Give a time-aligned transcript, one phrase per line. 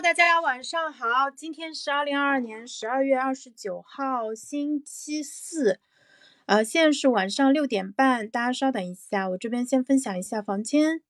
[0.00, 5.80] 大家晚上好，今天是二零二二年十二月二十九号，星期四，
[6.46, 11.02] 呃，现在是晚上六点半，大家稍等一下，我这边先分享一下房间。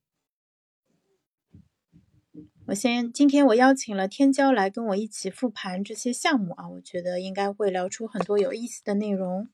[2.69, 9.51] 我先，今天我邀请了天骄来跟我一起复盘这些项目啊，我觉得应该会聊出很多有意思的内容。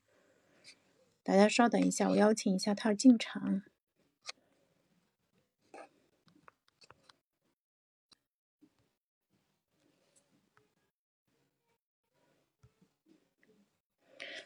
[1.24, 3.62] 大家稍等一下，我邀请一下他进场。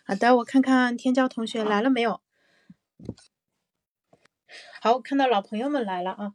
[0.08, 2.22] 好的，我看看天骄同学来了没有？
[4.80, 6.32] 好，我看到老朋友们来了啊。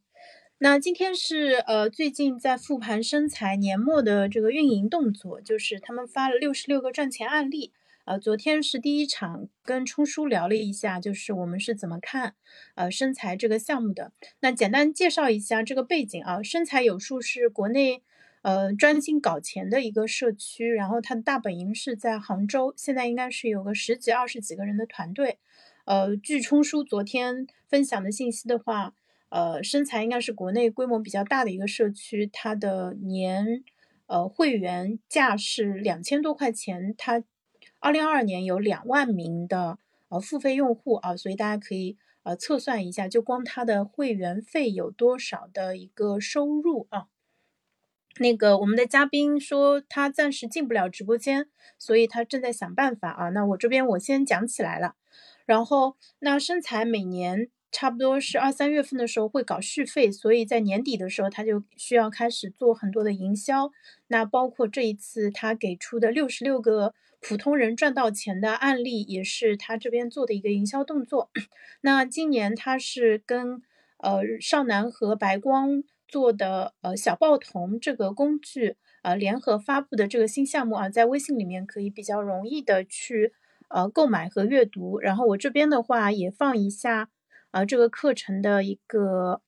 [0.60, 7.74] 那今天是呃最近在复盘身材年末的这个运营动作，就是他们发了六十六个赚钱案例。
[8.06, 12.36] 呃，昨天是第一场，跟冲叔聊了一下，就是我们是怎么看
[12.76, 14.12] 呃身材这个项目的。
[14.42, 18.04] 那简单介绍一下这个背景啊，身材有数是国内。
[18.44, 25.40] 呃，专心搞钱的一个社区，然后它的大本营是在杭州，现在应该是有个十几、二十几个人的团队。
[25.86, 28.94] 呃，据冲叔昨天分享的信息的话，
[29.30, 33.64] 呃，身材应该是国内规模比较大的一个社区，它的年
[34.08, 37.24] 呃会员价是两千多块钱，它
[37.80, 39.78] 二零二二年有两万名的
[40.10, 47.08] 呃付费用户啊，所以大家可以呃测算一下，就光它的会员费有多少的一个收入啊。
[48.20, 51.48] 那个我们的嘉宾说他暂时进不了直播间，
[51.80, 53.30] 所以他正在想办法啊。
[53.30, 54.94] 那我这边我先讲起来了，
[55.46, 63.72] 然后那身材每年差不多是二三月份的时候会搞续费，所以在年底的时候他就需要开始做很多的营销。
[64.08, 71.32] 那包括这一次他给出的六十六个普通人赚到钱的案例，也是他这边做的一个营销动作。
[71.82, 73.64] 那今年他是跟
[73.98, 75.84] 呃少男和白光。
[76.14, 83.34] 做的呃小报童这个工具呃联合发布的这个新项目啊，在微信里面可以比较容易的去
[83.70, 85.00] 呃购买和阅读。
[85.00, 87.10] 然后我这边的话也放一下
[87.50, 89.42] 啊这个课程的一个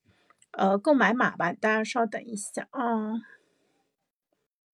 [0.53, 3.21] 呃购买码吧，大家稍等一下啊。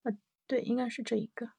[0.03, 0.13] 呃
[0.47, 1.49] 对，应该是这一个。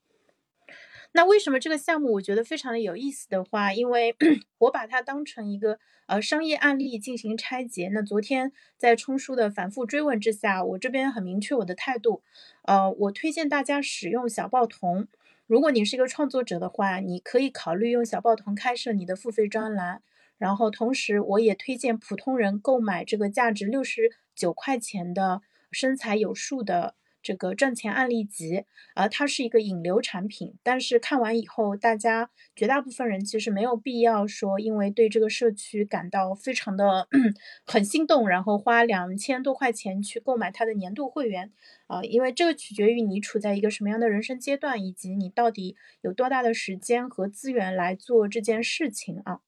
[1.15, 4.17] 那为什么这个项目我觉得非常的有意思的话，因为
[4.59, 7.91] 我把它当成一个呃商业案例进行拆解。
[7.93, 12.23] 那昨天在冲叔的反复追问之下，我这边很明确我的态度，
[12.63, 15.07] 呃，我推荐大家使用小报童。
[15.47, 20.03] 如果你是一个创作者的话，你可以考虑用小报童开设你的付费专栏。
[20.39, 26.95] 然后同时我也推荐普通人购买这个价值六十九块钱的身材有数的。
[27.23, 37.07] 这个赚钱案例集，呃，它是一个引流产品，但是看完以后，大家绝大部分人其实没有必要说，因为对这个社区感到非常的
[37.65, 41.53] 很心动，然后花两千多块钱去购买它的年度会员，
[41.87, 49.41] 啊，因为这个取决于你处在一个什么样的人生阶段，以及你到底有多大的时间和资源来做这件事情啊，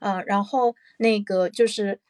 [0.00, 2.00] 呃，然后那个就是。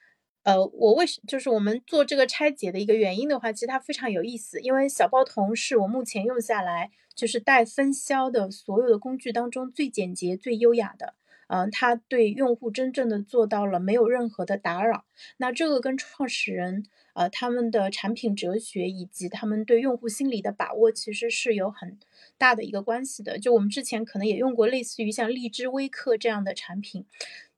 [0.48, 11.12] 呃，我为什就是我们做这个拆解的一个原因的话，其实它非常有意思，因为小包童是我目前用下来就是带分销的所有的工具当中最简洁、最优雅的。
[11.48, 15.04] 嗯，它对用户真正的做到了没有任何的打扰。
[15.36, 21.98] 那这个跟创始人呃他们的产品哲学以及他们对用户心理的把握其实是有很
[22.38, 23.38] 大的一个关系的。
[23.38, 27.04] 就我们之前可能也用过类似于像荔枝微课这样的产品，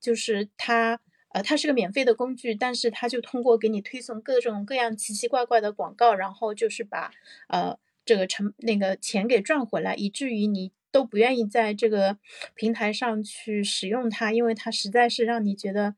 [0.01, 0.99] 就是它。
[1.31, 7.11] 呃，它是个免费的工具，但是它就通过给你推送各种各样奇奇怪怪的广告，然后就是把
[7.49, 12.19] 呃这个成那个钱给赚回来，以至于你都不愿意在这个
[12.55, 15.95] 平台上去使用它，因为它实在是让你觉得。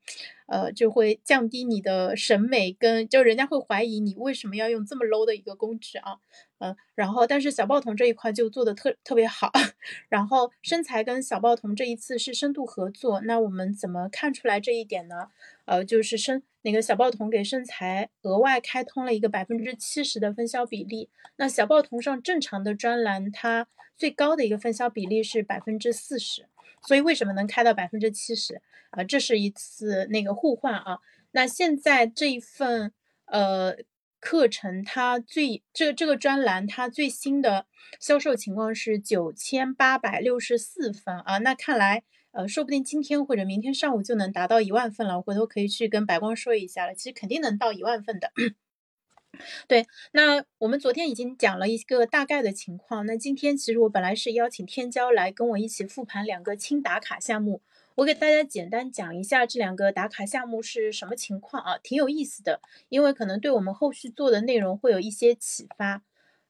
[0.46, 6.18] 呃，就会降低你的审美，跟就人家会怀疑你为什么要用这么 low 的一个工具啊，
[6.58, 9.50] 嗯，然后但是小报童这一块就做的特特别好，
[10.10, 15.28] 然后身材跟小报童这一次是深度合作，那我们怎么看出来这一点呢？
[15.64, 23.66] 呃，就是身那个小报童给身材额外开通了一个百分之七十的分销比例，那小报童上正常的专栏它
[23.96, 26.46] 最高的一个分销比例是百分之四十。
[26.84, 28.60] 所以为什么能开到百分之七十
[28.90, 29.04] 啊？
[29.04, 30.98] 这是一次那个互换啊。
[31.30, 32.92] 那现在这一份
[33.26, 33.76] 呃
[34.18, 37.66] 课程，它最这这个专栏它最新的
[38.00, 41.38] 销售情况是九千八百六十四分啊。
[41.38, 42.02] 那看来
[42.32, 45.18] 呃，说不定今天或者明天上午就能达到一万份了。
[45.18, 46.94] 我回头可以去跟白光说一下了。
[46.94, 48.32] 其实肯定能到一万份的。
[49.66, 53.06] 对，那我们昨天已经讲了一个大概的情况。
[53.06, 57.62] 那今天其实我本来是邀请天骄来跟我一起复盘两个轻打卡项目，
[57.94, 66.02] 我给大家简单讲一下这两个打卡项目是什么情况啊，挺有意思的，因为可能对我们后续做的内容会有一些启发。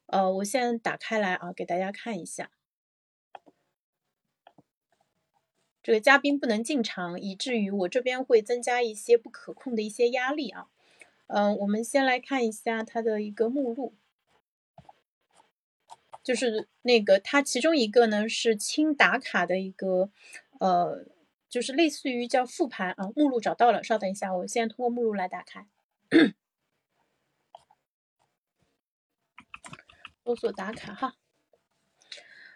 [0.07, 2.51] 呃，我先打开来啊，给大家看一下。
[5.83, 10.69] 这个嘉宾不能进场，以至于我这边会增加一些不可控的一些压力啊。
[11.27, 13.95] 嗯，我们先来看一下它的一个目录，
[16.23, 20.11] 就是那个它其中一个呢是轻打卡的一个，
[20.61, 21.07] 呃，
[21.49, 23.11] 就是类似于叫复盘啊。
[23.17, 25.67] 目录找到了，稍等一下，我现在通过目录来打开，
[30.25, 31.17] 搜索打卡哈。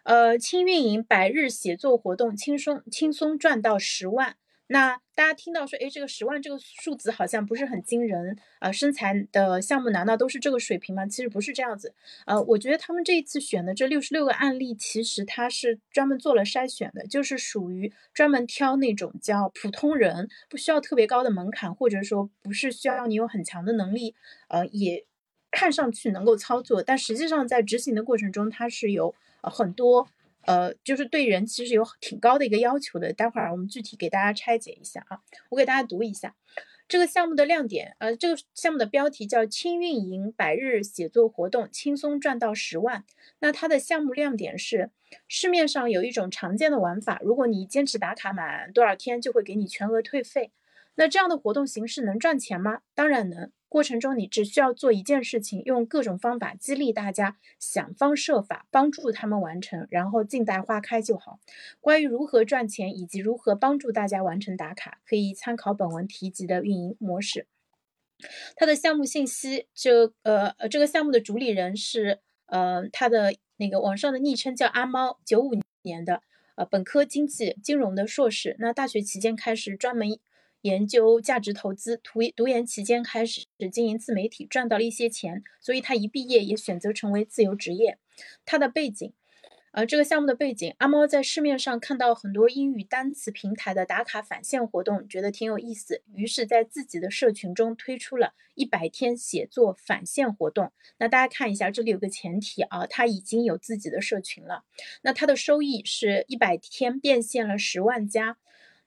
[0.07, 4.37] 呃，轻运营百日写作活动，轻松轻松赚到十万。
[4.69, 8.71] 那大家听到说，哎，这个十万这个数字好像不是很惊人啊？
[8.71, 11.05] 生财的项目难道都是这个水平吗？
[11.07, 11.93] 其实不是这样子。
[12.25, 24.15] 呃，我觉得他们这一次选的这六十六个案例，其实他是专门做了筛选的，就是属于专门挑那种叫普通人，不需要特别高的门槛，或者说不是需要你有很强的能力，
[24.47, 25.05] 呃，也
[25.51, 29.13] 看上去能够操作，但实际上在执行的过程中，它是有。
[29.51, 30.09] 很多，
[30.43, 33.13] 呃，就是对人其实有挺高的一个要求的。
[33.13, 35.21] 待会儿我们具体给大家拆解一下啊，
[35.51, 36.35] 我给大家读一下
[36.89, 37.97] 这个项目的亮点。
[37.99, 43.05] 呃，这个项目的标题叫“轻运营百日写作活动，轻松赚到十万”。
[43.41, 44.91] 那它的项目亮点是，
[45.27, 50.53] 市面上有一种常见的玩法，如果你坚持打卡满多少天，就会给你全额退费。
[50.97, 52.81] 那这样的活动形式能赚钱吗？
[52.95, 53.51] 当然能。
[53.69, 61.41] 过程中，你只需要做一件事情，用各种方法激励大家，想方设法帮助他们完成，然后静待花开就好。
[61.81, 67.49] 关于如何赚钱以及如何帮助大家完成打卡，可以参考本文提及的运营模式。
[68.55, 76.23] 它的项目信息，这呃呃，这个项目的主理人是呃他的那个网上的昵称叫阿猫，九五年的，
[76.55, 80.19] 呃本科经济金融的硕士，那大学期间开始专门。
[80.63, 87.99] 研究价值投资，读读研期间开始经营自媒体，赚到了一些钱，所以他一毕业也选择成为自由职业。
[88.45, 89.13] 他的背景，
[89.73, 100.73] 呃，这个项目的背景，阿猫在市面上看到很多英语单词平台的打卡返现活动，觉得挺有意思，于是，在自己的社群中推出了一百天写作返现活动。
[100.99, 104.65] 那大家看一下，这里有个前提啊，他已经有自己的社群了。
[105.03, 108.39] 那他的收益是一百天变现了十万加。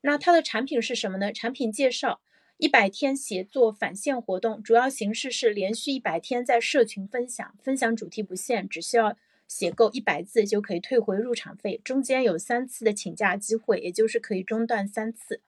[0.01, 1.31] 那它的产品是什么呢？
[1.33, 2.21] 产品介绍：
[2.57, 9.17] 一百天写作返现活动，主要形式是连续一百天在社群分享，分享主题不限，只需要
[9.47, 15.41] 写够一百字就可以退回入场费，中间有三次的请假机会，也就是可以中断三次。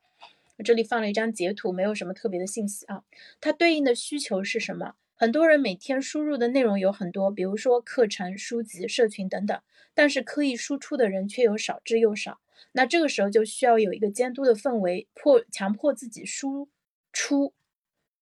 [0.63, 3.04] 这里放了一张截图，没有什么特别的信息啊。
[3.39, 4.95] 它对应的需求是什么？
[5.15, 9.59] 很多人每天输入的内容有很多，比如说课程、书籍、社群等等，
[9.94, 12.39] 但是刻意输出的人却有少之又少。
[12.74, 16.69] 那这个时候就需要有一个监督的氛围，迫强迫自己输
[17.12, 17.54] 出，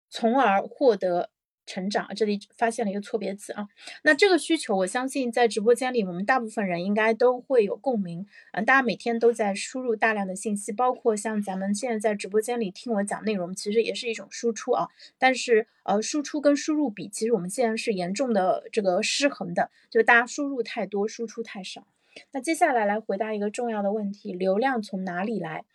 [0.10, 1.30] 从而获得
[1.66, 2.08] 成长。
[2.16, 3.68] 这里发现了一个错别字啊。
[4.04, 8.26] 那这个需求，我相信在直播间里，我们大部分人应该都会有共鸣。
[8.54, 14.88] 嗯，大家每天都在输入大量的信息，包括像咱们现在在直播间里听我讲内容，其实也是一种输出啊。
[15.20, 21.86] 但是，呃，输出跟输入比，其实我们现在是严重的这个失衡的，就大家输入太多，输出太少。
[22.32, 25.66] 那接下来来回答一个重要的问题：流量从哪里来？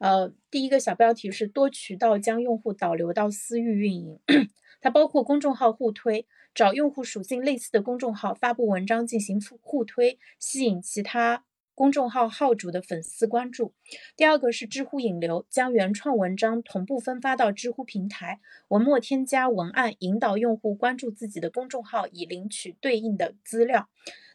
[0.00, 4.20] 呃，第一个小标题是多渠道将用户导流到私域运营，
[4.80, 11.44] 它包括公众号互推，找用户属性类似的公众号发布文章进行互推，吸引其他
[11.74, 13.72] 公众号号主的粉丝关注。
[14.16, 23.88] 第二个是知乎引流，将原创文章同步分发到知乎平台，文末添加文案，引导用户关注自己的公众号，以领取对应的资料。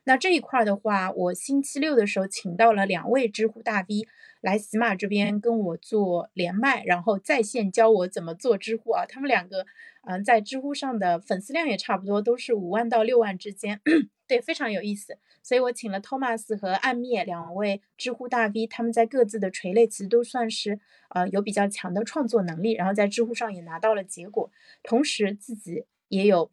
[0.06, 4.06] 那这一块的话，我星期六的时候请到了两位知乎大 V
[4.42, 9.06] 来喜马这边跟我做连麦，然后在线教我怎么做知乎啊。
[9.06, 9.66] 他们两个，
[10.06, 13.80] 嗯，在知乎上的粉丝量也差不多，都是五万到六万之间，
[14.28, 15.18] 对，非常有意思。
[15.42, 20.82] 所以我请了 Thomas 和暗灭两位知乎大 V，他们在各自的垂类其实都算是
[21.12, 24.52] 呃有比较强的创作能力，然后在知乎上也拿到了结果，
[24.84, 26.52] 同时自己也有。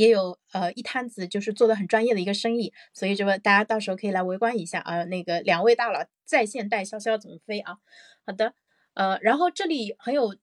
[0.00, 5.04] 也有呃一摊子就是做的很专业的一个生意，所以这个大家到时候可以来围观一下啊。
[5.04, 7.76] 那个两位大佬在线带潇潇怎么飞啊？
[8.24, 8.54] 好的，
[8.94, 10.34] 呃，然后这里很有，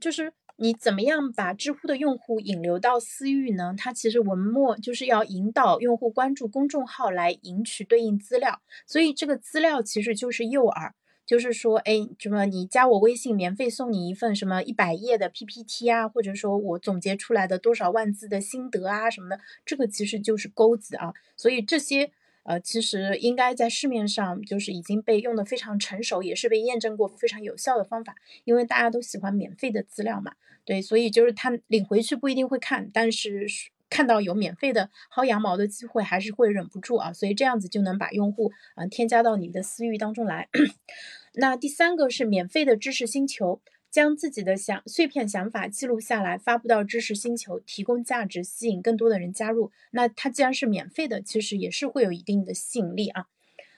[0.00, 3.74] 就是你怎么样把知乎的用户引流到私域呢？
[3.76, 10.92] 它其实文末就是要引导用户关注公众号来赢取对应资料，所以这个资料其实就是诱饵。
[11.24, 12.44] 就是说，哎，什么？
[12.46, 21.14] 你加我微信，免费送你一份什么一百页的 PPT 啊，或者说我总结出来的多少万字的心得啊什么的，这个其实就是钩子啊。
[21.36, 22.10] 所以这些，
[22.42, 28.16] 呃，其实应该在市面上就是已经被用的非常成熟，也是被验证过非常有效的方法。
[28.44, 33.46] 因为大家都喜欢免费的资料嘛，对，所以就是他领回去不一定会看，但是。
[33.92, 40.48] 看到有免费的薅羊毛的机会，还是会忍不住啊，所以这样子就能把用户啊添加到你的私域当中来。
[41.36, 49.70] 那第三个是免费的知识星球，将自己的想碎片想法记录下来，发布到知识星球，提供价值，吸引更多的人加入。
[49.90, 53.26] 那它既然是免费的，其实也是会有一定的吸引力啊。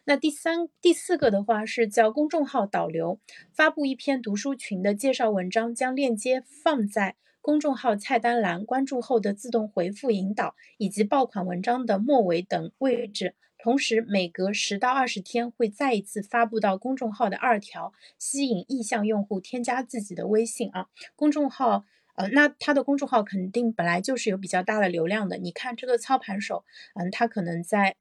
[0.05, 3.19] 那第三、第四个的话是叫公众号导流，
[3.53, 7.17] 发布一篇读书群的介绍文章，将链接放在。
[7.45, 20.87] 公众号菜单栏关注后的自动回复引导，以及爆款文章的末尾等位置，同时每隔十到二十天会再一次发布到公众号的二条，吸引意向用户添加自己的微信啊。
[21.15, 21.85] 公众号，
[22.15, 25.37] 呃，那他的公众号肯定本来就是有比较大的流量的。
[25.37, 27.95] 你看这个操盘手，嗯，他可能在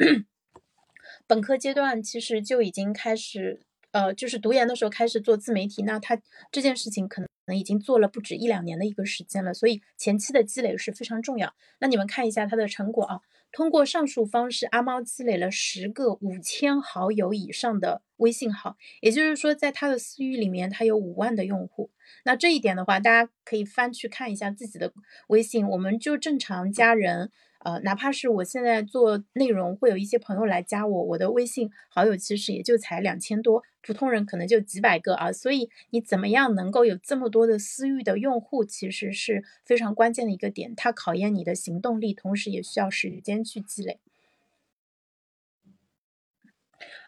[1.28, 3.60] 本科阶段其实就已经开始。
[3.92, 6.20] 呃，就是读研的时候开始做自媒体，那他
[6.52, 11.54] 这件事情可能可能已经做了不止一两年的一个时间了，所以前期的积累是非常重要。
[11.80, 13.20] 那你们看一下他的成果啊，
[13.52, 21.92] 通过上述方式，阿猫积累了十个五千好友以上的微信号，也就是说，在他的私域里面，他有五万的用户。
[22.24, 24.94] 那这一点的话，大家可以翻去看一下自己的
[25.28, 27.32] 微信，我们就正常加人。
[27.64, 35.32] 呃，哪怕是我现在做内容，会有一些朋友来加我，我的微信好友其实也就才两千多，普通人可能就几百个啊。
[35.32, 44.00] 所以你怎么样能够有这么多的私域的用户，其实是非常关键的一个点，它考验你的行动力，同时也需要时间去积累。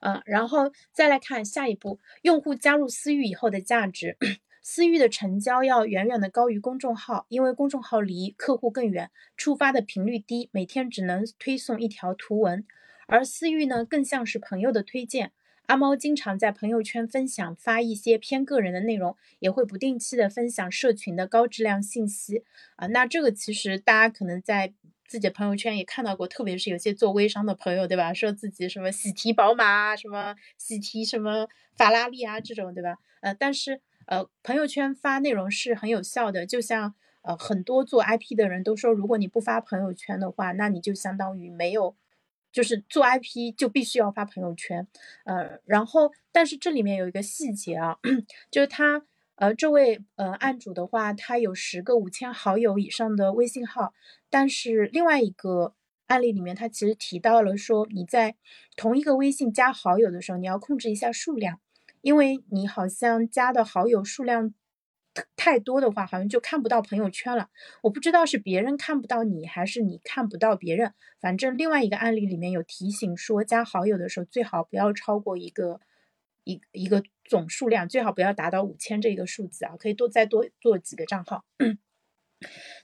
[0.02, 4.18] 嗯，然后再来看下一步，用户加入私域以后的价值。
[4.68, 12.66] 私域的成交要远远的高于公众号，因为公众号离客户更远，触发的频率低，每天只能推送一条图文。
[13.06, 15.32] 而私域呢，更像是朋友的推荐。
[15.68, 22.44] 阿猫经常在朋友圈分享发一些偏个人的内容，也会不定期的分享社群的高质量信息
[22.78, 22.88] 啊。
[22.88, 24.74] 那这个其实大家可能在
[25.08, 28.12] 自己的朋友圈也看到过，特别是有些做微商的朋友，对吧？
[28.16, 32.98] 说自己什么喜提宝马，什么喜提什么法拉利啊这种，对吧？
[33.22, 33.80] 呃，但是。
[34.08, 36.94] 呃，朋友圈发内容是很有效的，就像
[37.24, 41.96] 呃很多做 IP 的人都说，如果你不发朋友圈的话，那你就相当于没有，
[42.52, 44.88] 就是做 IP 就必须要发朋友圈。
[45.26, 47.98] 呃，然后但是这里面有一个细节啊，
[48.52, 49.04] 就是他
[49.36, 53.94] 呃这位呃案主的话，他有十个五千好友以上的微信号，
[54.30, 55.74] 但是另外一个
[56.08, 58.36] 案例里面，他其实提到了说，你在
[58.76, 61.60] 同一个微信加好友的时候，你要控制一下数量。
[62.06, 64.54] 因为你好像加的好友数量
[65.36, 67.50] 太多的话，好像就看不到朋友圈了。
[67.82, 70.94] 我不知道是别人看不到你，还是你看不到别人。
[71.20, 75.80] 反正另外一个案例里面有提醒说，加好友的时候最好不要超过一个
[76.44, 81.44] 一一个总数量，最好不要达到五千这个数字啊，可以多再多做几个账号。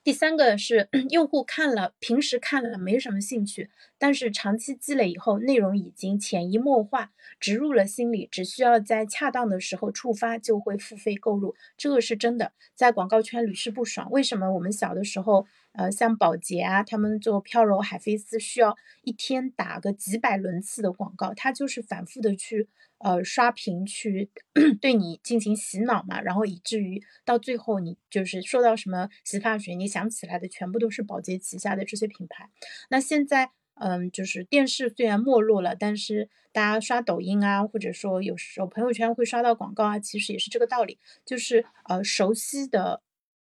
[0.03, 11.55] 第三个是用户看了，平时看了没什么兴趣，但是长期积累以后，内容已经潜移默化植入了心里，只需要在恰当的时候触发，就会付费购入。
[11.77, 14.09] 这个是真的，在广告圈屡试不爽。
[14.09, 22.69] 为什么我们小的时候，呃，像宝洁啊，他们做飘柔、海飞丝，需要一天打个几百轮次的广告，它就是反复的去。
[23.03, 24.29] 呃，刷屏去
[24.79, 32.51] 对你进行洗脑嘛，然后以至于到最后你就是说到什么洗发水，你想起来的全部都是宝洁旗下的这些品牌。
[32.91, 43.01] 那现在，嗯，就是电视虽然没落了，但是大家刷抖音啊，或者说有时候朋友圈会刷到广告啊，其实也是这个道理，就是呃，熟悉的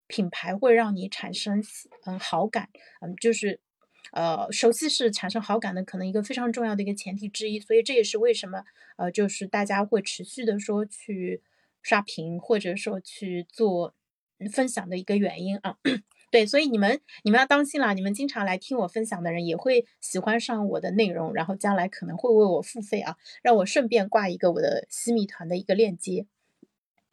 [0.06, 1.62] 品牌会让你产生
[2.06, 2.68] 嗯好感，
[3.00, 3.60] 嗯，就是。
[4.10, 8.62] 呃，熟悉是产生好感的可能一个非常重要的一个前提之一，所以这也是为什么
[8.98, 11.40] 呃，就是大家会持续的说去
[11.80, 13.94] 刷屏或者说去做
[14.52, 15.76] 分享的一个原因啊。
[16.30, 26.26] 对，所以你们你们要当心了，你们经常来听我分享的人也会喜欢上我的内容，然后将来可能会为我付费啊，让我顺便挂一个我的西米团的一个链接，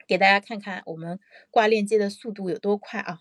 [0.09, 1.19] 给大家看看我们
[1.51, 3.19] 挂链接的速度有多快啊。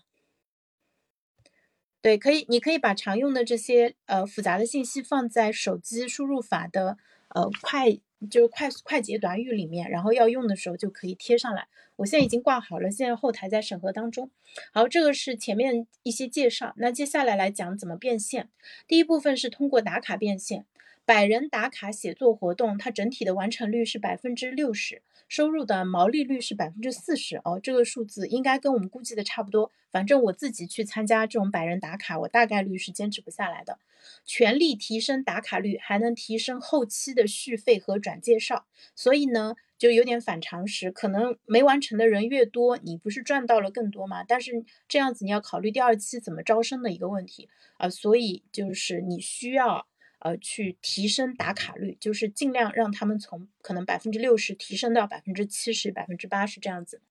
[2.01, 6.97] 对，可以，你可以把常用的这些呃复杂的信息放在手机输入法的
[7.29, 7.91] 呃快
[8.31, 11.67] 就是快快捷短语里面，然后要用的时候就可以贴上来。
[11.97, 14.31] 我现在已经挂好了，现在后台在审核当中。
[14.71, 18.49] 好，这个是前面一些介绍，那接下来来讲怎么变现。
[18.87, 20.65] 第一部分是通过打卡变现，
[21.09, 25.01] 百人打卡写作活动，它整体的完成率是百分之六十。
[25.27, 29.71] 收入的毛利率是百分之四十哦，这个数字应该跟我们估计的差不多。
[29.89, 33.79] 反正我自己去参加这种百人打卡，我大概率是坚持不下来的。
[34.23, 38.67] 全力提升打卡率，还能提升后期的续费和转介绍。
[38.93, 40.91] 所以呢，就有点反常识。
[40.91, 44.23] 可能没完成的人越多，你不是赚到了更多吗？
[44.23, 49.87] 但是这样子你要考虑第二期怎么招生的一个问题啊，所以就是你需要
[50.19, 57.01] 呃去提升打卡率，就是尽量让他们从可能百分之六十提升到百分之七十、百分之八十这样子。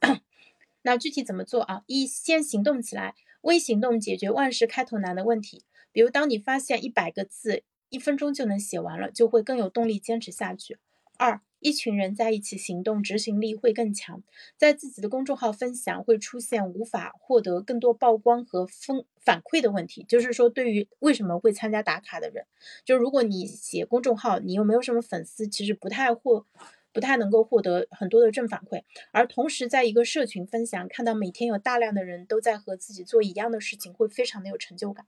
[0.82, 1.82] 那具体怎么做啊？
[1.86, 5.64] 一先行动起来，微行动解决万事开头难的问题。
[5.92, 10.78] 比如，当你发现一百个字一分钟就能写完了，就会更有动力坚持下去。
[11.16, 14.22] 二，一群人在一起行动，执行力会更强。
[14.56, 22.46] 在自己的公众号分享会出现无法获得更多曝光和分反馈的问题，就是说，对于为什么会参加打卡的人，
[22.84, 26.46] 就如果你写公众号，你又没有什么粉丝，其实不太获。
[26.90, 35.06] 不太能够获得很多的正反馈，而同时在一个社群分享，看到每天有大量的人都在和自己做一样的事情，会非常的有成就感。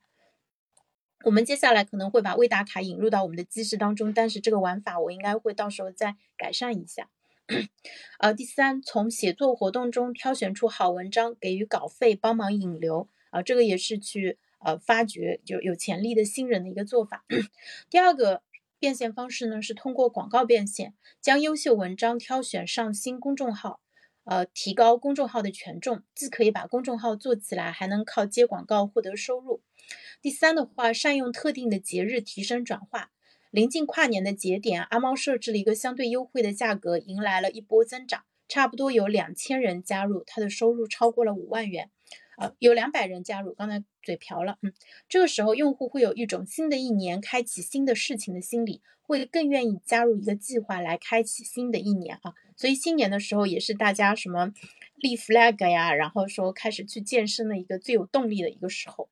[1.23, 7.09] 我们接下来可能会把未打卡引入到我们的机制当中，但是这个玩法我应该会到时候再改善一下。
[8.19, 17.25] 呃，第三，从写作活动中挑选出好文章，给予稿费帮忙引流啊，这个也是去呃发掘就有潜力的新人的一个做法。
[17.89, 18.41] 第二个。
[18.81, 23.79] 变现方式呢是通过广告变现，将优秀文章挑选上新公众号，
[24.31, 29.61] 呃，提高公众号的权重，既可以把公众号做起来，还能靠接广告获得收入。
[30.21, 33.11] 第三的话，善用特定的节日提升转化，
[33.49, 41.91] 临近跨年的节点，阿猫设置了一个相对优惠的价格，迎来了一波增长，差不多有两千人加入，他的收入超过了五万元。
[42.37, 44.71] 呃，有两百人加入，刚才嘴瓢了，嗯，
[45.09, 54.53] 这个时候用户会有一种新的一年开启新的事情的心理，会更愿意加入一个计划来开启新的一年啊，所以新年的时候也是大家什么
[54.95, 59.09] 立 flag 呀，然后说开始去健身的一个最有动力的一个时候。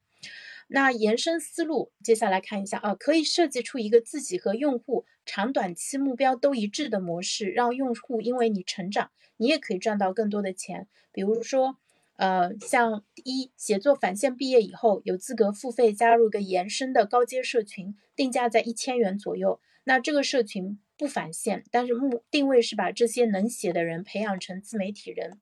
[0.68, 11.78] 那延伸思路，接下来看一下啊，可以设计出一个自己和用户长短期目标都一致的模式，让用户因为你成长，你也可以赚到更多的钱，比如说。
[12.18, 19.62] 呃，像一写作返现毕业以后，有资格付费加入个延伸的高阶社群，定价在一千元左右。
[19.86, 25.40] 那这个社群不返现，但是目定位是把这些能写的人培养成自媒体人。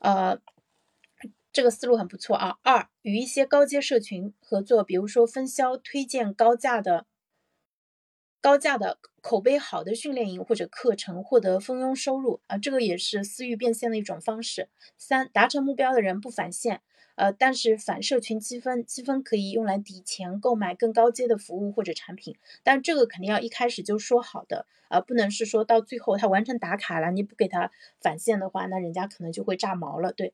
[0.00, 0.40] 呃，
[1.52, 2.58] 这个思路很不错啊。
[2.62, 7.06] 二，与一些高阶社群合作，比如说分销推荐高价的。
[8.40, 14.68] 高价的口碑好的训练营或者课程获得蜂拥收入啊，这个也是私域变现的一种方式。
[14.98, 16.82] 三，达成目标的人不返现，
[17.16, 22.36] 呃，但是返社群积分，积分可以用来抵钱购买更高阶的服务或者产品。
[22.62, 30.12] 但这个肯定要一开始就说好的，呃，不能是说到最后他完成打卡了，你不给他返现的话，那人家可能就会炸毛了。
[30.12, 30.32] 对，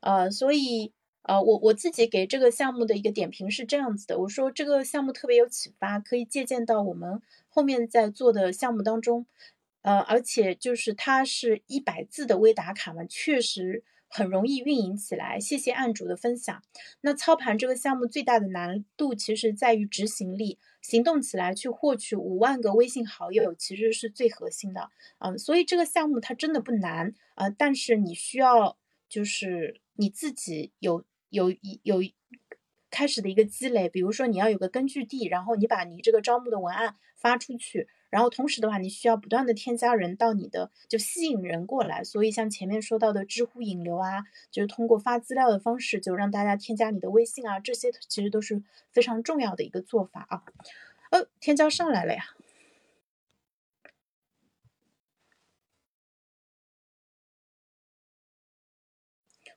[0.00, 0.92] 呃，所以。
[1.24, 9.24] 呃，我我自己给这个项目的一个点评是这样子的，我说这个项目特别有启发，可以借鉴到我们后面在做的项目当中。
[9.82, 15.40] 呃，而且就是它是一百字的微打卡嘛，确实很容易运营起来。
[15.40, 16.62] 谢谢案主的分享。
[17.00, 24.90] 那操盘这个项目最大的难度其实在于执行力，行动起来去获取五万个微信好友，其实是最核心的。
[25.18, 28.76] 嗯，所以这个项目它真的不难呃，但是你需要
[29.08, 31.04] 就是你自己有。
[31.32, 32.02] 有一有
[32.90, 42.04] 开始的一个积累，比如说你要有个根据地，然后你把你这个招募的文案发出去，然后同时的话，你需要不断的添加人到你的，就吸引人过来。
[42.04, 50.42] 所以像前面说到的知乎引流啊，就是通过发资料的方式，就让大家添加你的微信啊，这些其实都是非常重要的一个做法啊。
[51.10, 52.22] 呃，添加上来了呀，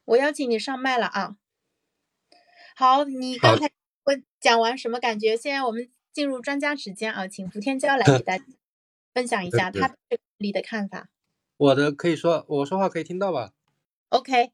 [0.05, 1.35] 我邀请你上麦了啊。
[2.77, 3.69] 好，你刚才
[4.05, 5.35] 我讲完什么感觉？
[5.35, 8.45] 现在我们进入专家时间啊，请福天骄来给大家
[9.13, 11.09] 分享一下他对里的看法。
[11.57, 13.51] 我的可以说，我说话可以听到吧
[14.07, 14.51] ？OK，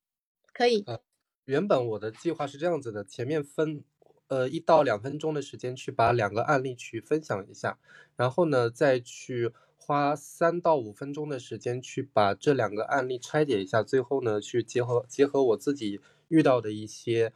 [0.51, 0.83] 可以。
[0.87, 0.99] 呃，
[1.45, 3.83] 原本我的计划是这样子的，前面分
[4.27, 7.77] 呃一到两分钟的时间去把两个案例去分享一下，
[8.15, 17.31] 然后呢再去花三到五分钟的时间去把这两个案例拆解一下，最后呢去结合结合我自己遇到的一些。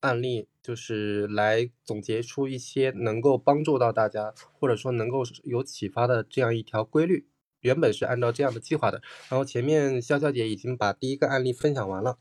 [0.00, 7.26] 案例就是来总结出一些能够帮助到大家，或者说能够有启发的这样一条规律。
[7.60, 12.16] 原本是按照这样的计划的，然后前面潇潇姐已经把第一个案例分享完了，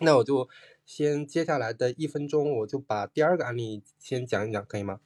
[0.00, 0.46] 那我就
[0.84, 5.00] 先接下来的一分钟，我就把第二个案例先讲一讲，可以吗？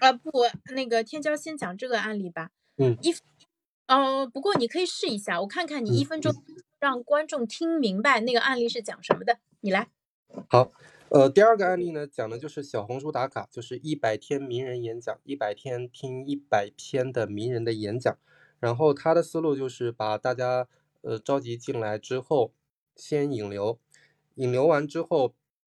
[0.00, 0.30] 啊不，
[0.74, 2.52] 那个天骄先讲这个案例吧。
[2.78, 2.96] 嗯。
[3.02, 3.14] 一，
[3.86, 6.32] 呃，不过你可以试一下，我看看你一分钟
[6.78, 9.88] 让观众听明白那个案例是讲什么的，你来。
[10.48, 10.72] 好。
[11.10, 18.16] 呃，第二个案例呢，讲的就是小红书打卡，就是一百天名人演讲，一百天听一百篇的名人的演讲。
[18.60, 20.68] 然后他的思路就是把大家
[21.00, 22.52] 呃召集进来之后，
[22.94, 23.80] 先引流，
[24.36, 25.34] 引流完之后，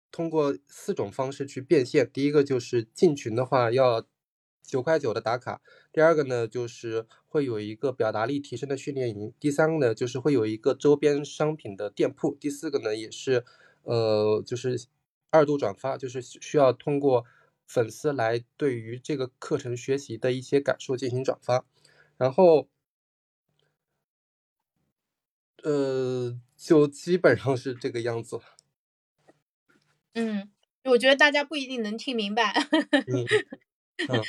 [0.09, 2.09] 通过四种方式去变现。
[2.13, 4.05] 第一个就是进群的话要
[4.63, 5.59] 九块九的打卡，
[5.91, 13.43] 第二个呢就是会有一个表达力提升的训练营，第三个呢就是会有一个周边商品的店铺，第四个呢也是
[13.83, 14.85] 呃就是
[15.35, 17.25] 二度转发，就是需要通过
[17.67, 21.65] 粉丝来对于这个课程学习的一些感受进行转发，
[22.17, 22.67] 然后。
[25.63, 28.39] 呃，就基本上是这个样子。
[30.13, 30.47] 嗯，
[30.83, 32.53] 我觉得大家不一定能听明白。
[33.97, 34.21] 嗯，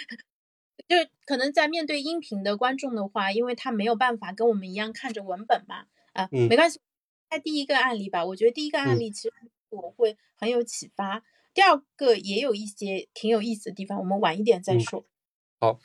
[0.88, 5.84] 就可能在面对音频的观众的话，因为他没有办法跟我们一样看着文本嘛。
[6.14, 6.80] 啊，没关系。
[7.28, 9.34] 开第一个案例吧，我觉得第一个案例其实
[9.76, 11.22] 我会很有启发。
[11.54, 15.06] 第二个也有一些挺有意思的地方，我们晚一点再说。
[15.60, 15.78] 好。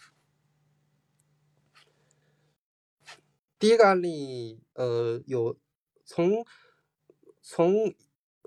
[3.60, 5.56] 第一个案例，呃，有
[6.04, 6.44] 从
[7.44, 7.94] 从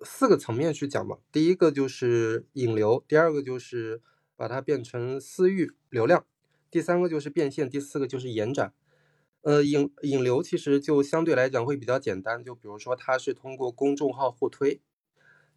[0.02, 1.18] 四个层面去讲吧。
[1.30, 4.02] 第一个就是引流，第二个就是
[4.34, 6.26] 把它变成私域流量，
[6.68, 8.74] 第三个就是变现，第四个就是延展。
[9.42, 14.80] 呃，引引流其实就相对来讲会比较简单，就比如说它是通过公众号互推，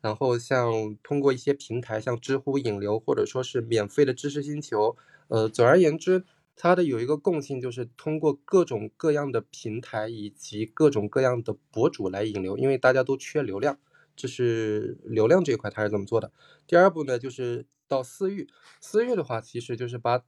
[0.02, 4.96] 然后像通过一些平台，像知乎引流，或者说是免费的知识星球。
[5.28, 6.26] 呃，总而言之。
[6.60, 13.78] 它的有一个共性，就是通过各种各样的平台以及各种各样的博主来引流，因为大家都缺流量，
[14.16, 16.32] 这是流量这一块它是怎么做的。
[16.66, 18.50] 第二步呢，就是到私域，
[18.82, 20.24] 私域的话，其实就是把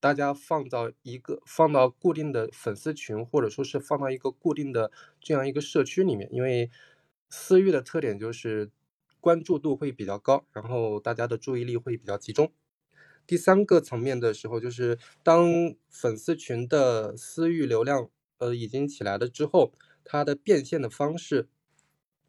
[0.00, 6.70] 大家放到一个放到固定的粉丝群，或者说是放到一个固定的这样一个社区里面，因为
[7.28, 8.70] 私域的特点就是
[9.22, 12.52] 关注度会比较高，然后大家的注意力会比较集中。
[13.24, 18.08] 第三个层面的时候，就是当粉丝群的私域流量
[18.38, 21.46] 呃已经起来了之后，它的变现的方式，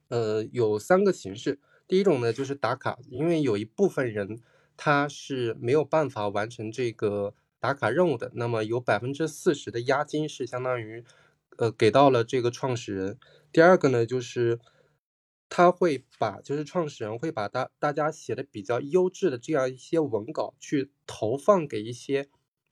[0.10, 1.60] 呃有三个形式。
[1.88, 4.40] 第一种呢就是打卡，因为有一部分人
[4.78, 11.04] 他是没有办法完成这个打卡任务的，那么有百分之四十的押金是相当于
[11.58, 13.18] 呃给到了这个创始人。
[13.52, 14.60] 第二个呢就是。
[15.56, 22.28] 他会把，就是创始人会把大大家写的比较优质的这样一些文稿去投放给一些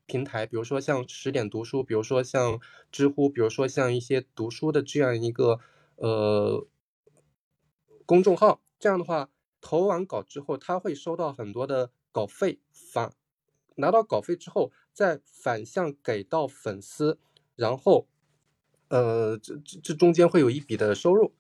[0.08, 2.60] 平台，比如说像十点读书，比如说像
[2.92, 5.60] 知乎，比如说像一些读书的这样一个
[5.98, 6.66] 呃
[8.08, 8.64] 公众号。
[8.80, 9.30] 这样的话，
[9.62, 13.14] 投完稿之后，他会收到很多的稿费，反
[13.76, 17.20] 拿到稿费之后，再反向给到粉丝，
[17.56, 18.08] 然后
[18.88, 21.36] 呃这这这中间会有一笔的收入。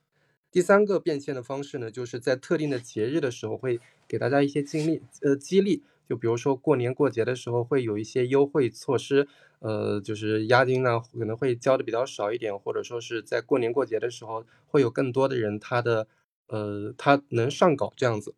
[0.51, 5.83] 第三个变现的方式呢，就是在特定的节日的时候，会给大家一些激励，呃，激励。
[6.09, 9.27] 就比如说过年过节的时候，会有一些优惠措施，
[9.59, 16.07] 呃，就是押金呢可能会交的比较少一点，或者说是在过年过节的时候，会有更多的人他的，
[16.47, 18.35] 呃，他能上稿这样子，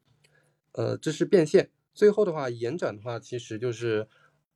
[0.73, 1.71] 呃，这是变现。
[1.95, 4.07] 最后的话，延展的话，其实就是。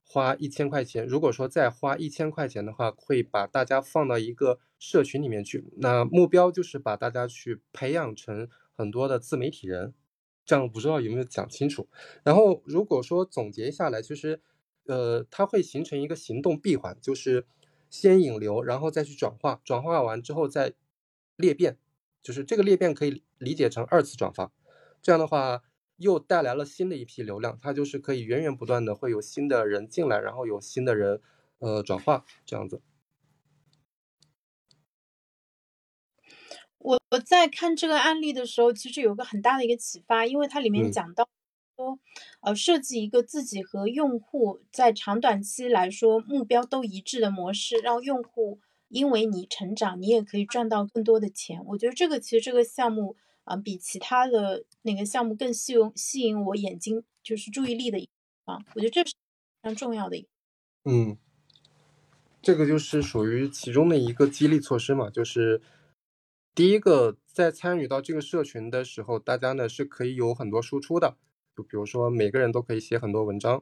[0.10, 5.66] 花一千块钱，如果说再花一千块钱的话，会把大家放到一个社群里面去。
[5.78, 9.94] 那目标就是把大家去培养成很多的自媒体人，
[10.46, 11.90] 这样不知道有没有讲清楚。
[12.24, 14.40] 然后如果说总结下来，其实，
[14.86, 17.46] 呃，它会形成一个行动闭环，就是
[17.90, 20.74] 先引流，然后再去转化，转化完之后再
[21.36, 21.78] 裂变，
[22.24, 24.54] 就是这个裂变可以理解成二次转发。
[25.02, 25.64] 这样的话。
[25.98, 31.20] 又带来了新的一批流量，它就是可以源源不断的会有新的人进来，然后有新的人，
[31.58, 32.82] 呃，转化这样子。
[36.78, 41.28] 我我在看这个案例的时候，其实有个很大的一个启发，因为它里面讲到
[41.76, 41.98] 说，
[42.42, 51.64] 呃，设计一个自己和用户在长短期来说目标都一致的模式，让用户因为你成长，你也可以赚到更多的钱。
[51.66, 53.16] 我觉得这个其实这个项目。
[53.48, 58.10] 啊，比其他的哪个项目更吸引吸引我眼睛，就是注意力的一
[58.46, 59.14] 啊，我觉得这是
[59.62, 60.28] 非常重要的一个。
[60.86, 61.18] 嗯，
[62.42, 65.62] 这个就是属于其中的一个激励措施嘛，就是
[66.56, 71.18] 第一个在参与到这个社群的时候，大家呢是可以有很多输出的，
[71.56, 73.62] 就比如说每个人都可以写很多文章。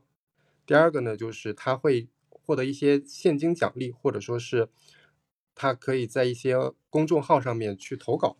[0.67, 4.69] 第二个呢，就是他会获得一些现金奖励，或者说是
[5.55, 6.55] 他可以在一些
[6.89, 8.37] 公众号上面去投稿。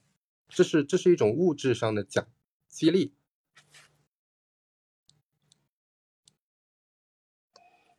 [0.48, 2.28] 这是这是一种物质上的奖
[2.76, 3.14] 激励，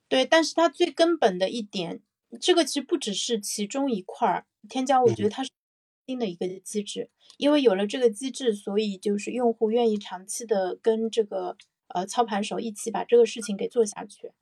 [0.07, 2.03] 对，但是它最根本的一点，
[2.39, 5.51] 这个其实不只是其中一块儿添加，我觉得它是
[6.07, 7.09] 新的一个机制，
[7.39, 11.57] 因为有了这个机制，所以就是用户愿意长期的跟这个
[11.89, 14.33] 呃操盘手一起把这个事情给做下去，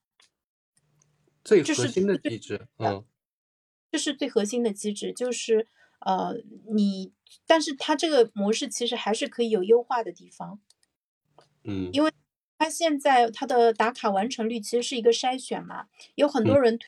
[1.44, 1.62] 最。
[1.62, 3.06] 核心的机制，嗯。
[3.92, 5.68] 这是最核心的机制，就是
[6.04, 6.36] 呃，
[6.74, 7.12] 你，
[7.46, 10.60] 但是它这个模式其实还是可以有优化的地方，
[11.64, 12.12] 嗯，因为
[12.58, 16.78] 它现在它的打卡完成率其实是一个筛选嘛，有很多人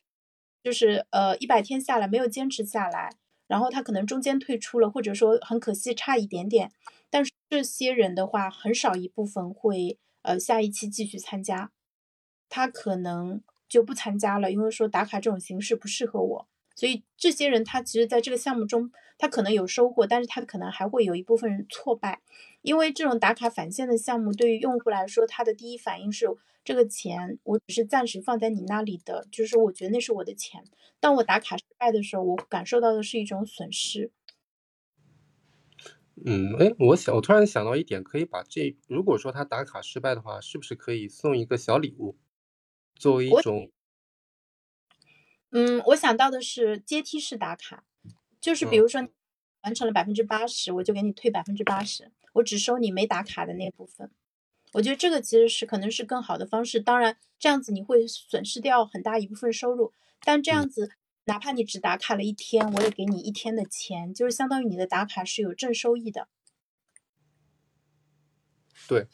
[0.63, 3.11] 就是呃一百天下来没有坚持下来，
[3.47, 6.71] 然后他可能中间退出了，或者说很可惜差一点点，
[7.09, 11.71] 但是这些人的话很少一部分会呃下一期继续参加，
[12.49, 16.49] 他可能就不参加了，因为说打卡这种形式不适合我。
[16.77, 22.21] 所以这些人他其实在这个项目中，他可能有收获，但是他可能还会有一部分人挫败，
[22.61, 26.29] 因为这种打卡返现的项目对于用户来说，他的第一反应是
[26.63, 30.63] 这个钱我只是暂时放在你那里的，就是我觉得那是我的钱。
[31.01, 34.11] 当我打卡失败的时候，我感受到的是一种损失。
[36.27, 42.19] 嗯，哎，我想我突然想到一点，可以把这如果说他打卡失败的话，是不是可以送一个小礼物，
[42.97, 43.71] 作为一种。
[45.59, 47.83] 嗯，我想到的是阶梯式打卡，
[48.43, 49.09] 就是比如说
[49.63, 54.11] 完成了百分之八十，我就给你退百分之八十，我只收你没打卡的那部分。
[54.73, 56.79] 我觉得这个其实是可能是更好的方式。
[56.79, 60.91] 当然，这样子你会损失掉很大一部分收入，但这样子
[61.25, 66.29] 哪怕你只打卡了一天，我也给你一天的钱，就是相当于你的打卡是有正收益的。
[68.87, 69.07] 对。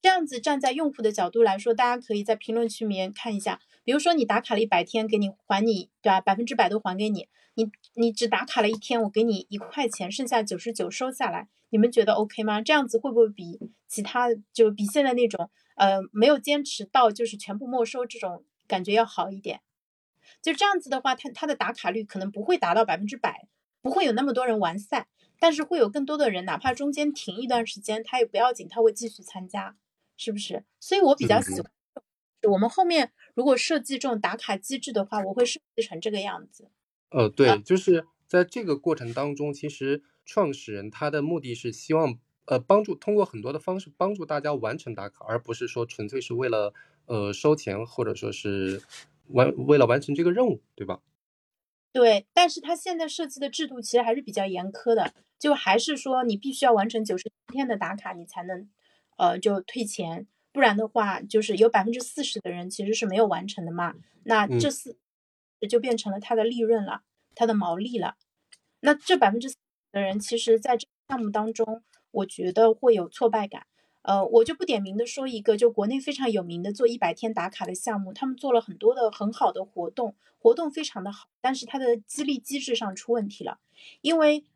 [0.00, 3.60] 这样子站在用户的角度来说，大家可以在评论区里面看一下。
[3.86, 6.20] 比如说你打卡了一百天，给你还你，对吧？
[6.20, 7.28] 百分之百都还给你。
[7.54, 11.46] 你你只打卡了一天，我给你一块钱，剩下九十九收下来。
[11.68, 12.60] 你们觉得 OK 吗？
[12.60, 19.60] 这样子会不会比其他就比现在那种呃没有坚持到就是全部没收这种感觉要好一点？
[20.42, 23.46] 就这样子的话，他他的打卡率可能不会达到百分之百，
[23.82, 25.06] 不会有那么多人完赛，
[25.38, 29.76] 但是会有更多的人，哪怕中间停一段时间，他也不要紧，他会继续参加。
[30.18, 30.64] 是不是？
[30.80, 31.70] 所以我比较喜欢
[32.50, 36.70] 我们后面如果设计这种打卡机制的话，我会设计成这个样子。
[37.10, 46.72] 呃，对，就是在这个过程当中，其实创始人他的目的是希望呃帮助通过很多的方式帮助大家完成打卡，而不是说纯粹是为了
[47.04, 48.80] 呃收钱或者说是
[49.28, 51.02] 完为了完成这个任务，对吧？
[51.92, 58.68] 对，但是他现在设计的制度其实还是比较严苛的，就还是说你必须要完成九十天的打卡，你才能。
[59.18, 63.94] 呃，就退钱，不然的话，就是有百分之四十的人其实是没有完成的嘛。
[64.24, 64.96] 那这四
[65.68, 67.02] 就变成了他的利润了，
[67.34, 68.16] 他的毛利了。
[68.80, 69.56] 那这百分之四
[69.92, 73.66] 的人，其实在这个项目当中，我觉得会有挫败感。
[74.00, 83.58] 呃，我就不点名的说一个，就国内非常有名的做一百天打卡的项目，他们做了很多的很好的活动，活动非常的好，但是它的激励机制上出问题了，
[84.00, 84.46] 因为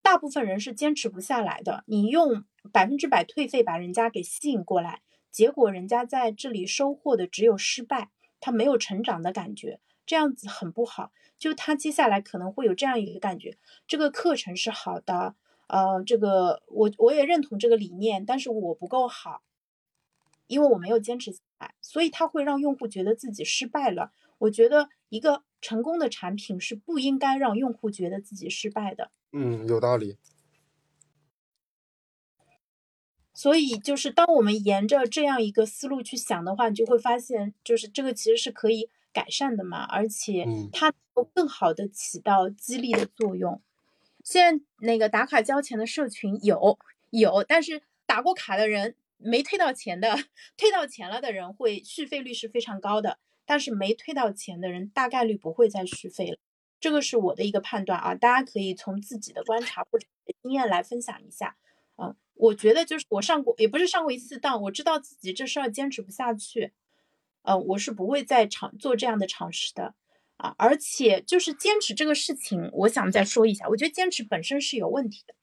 [0.00, 1.84] 大部分人是坚持不下来的。
[1.86, 2.46] 你用。
[2.72, 5.02] 百分之百退费把人家给吸引过来，
[5.34, 11.10] 结果人家在这里收获的只有失败，他没有成长的感觉，这样子很不好。
[11.40, 15.34] 就他接下来可能会有这样一个感觉：这个课程是好的，
[15.66, 19.42] 呃，这个我我也认同这个理念，但是我不够好，
[20.46, 24.12] 因为我没有坚持下来，所以他会让用户觉得自己失败了。
[24.38, 29.10] 我觉得一个成功的产品是不应该让用户觉得自己失败的。
[29.32, 30.16] 嗯，有道理。
[33.36, 43.60] 所以，就是当我们沿着这样一个思路去想的话，你就会发现，就是这个其实是可以改善的嘛，而且它能更好的起到激励的作用。
[44.22, 46.78] 现在那个打卡交钱的社群有
[47.10, 50.16] 有，但是打过卡的人没退到钱的，
[50.56, 56.38] 退到钱了的人会续费率是非常高的，但是没退到钱的人大概率不会再续费了。
[56.78, 60.06] 这个是我的一个判断啊，大家可以从自己的观察或者
[60.40, 61.56] 经验来分享一下，
[61.96, 62.14] 嗯。
[62.34, 66.72] 我觉得就是我上过，也不是上过一次当，我知道自己这事儿坚持不下去，
[67.42, 69.94] 呃，我是不会再尝做这样的尝试的
[70.36, 70.54] 啊。
[70.58, 75.34] 而且就是坚持这个事情，我想再说一下，我觉得坚持本身是有问题的。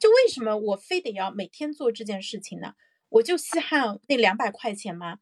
[0.00, 2.74] 就为什么我非得要每天做这件事情呢？
[3.10, 5.18] 我就稀罕那两百块钱吗？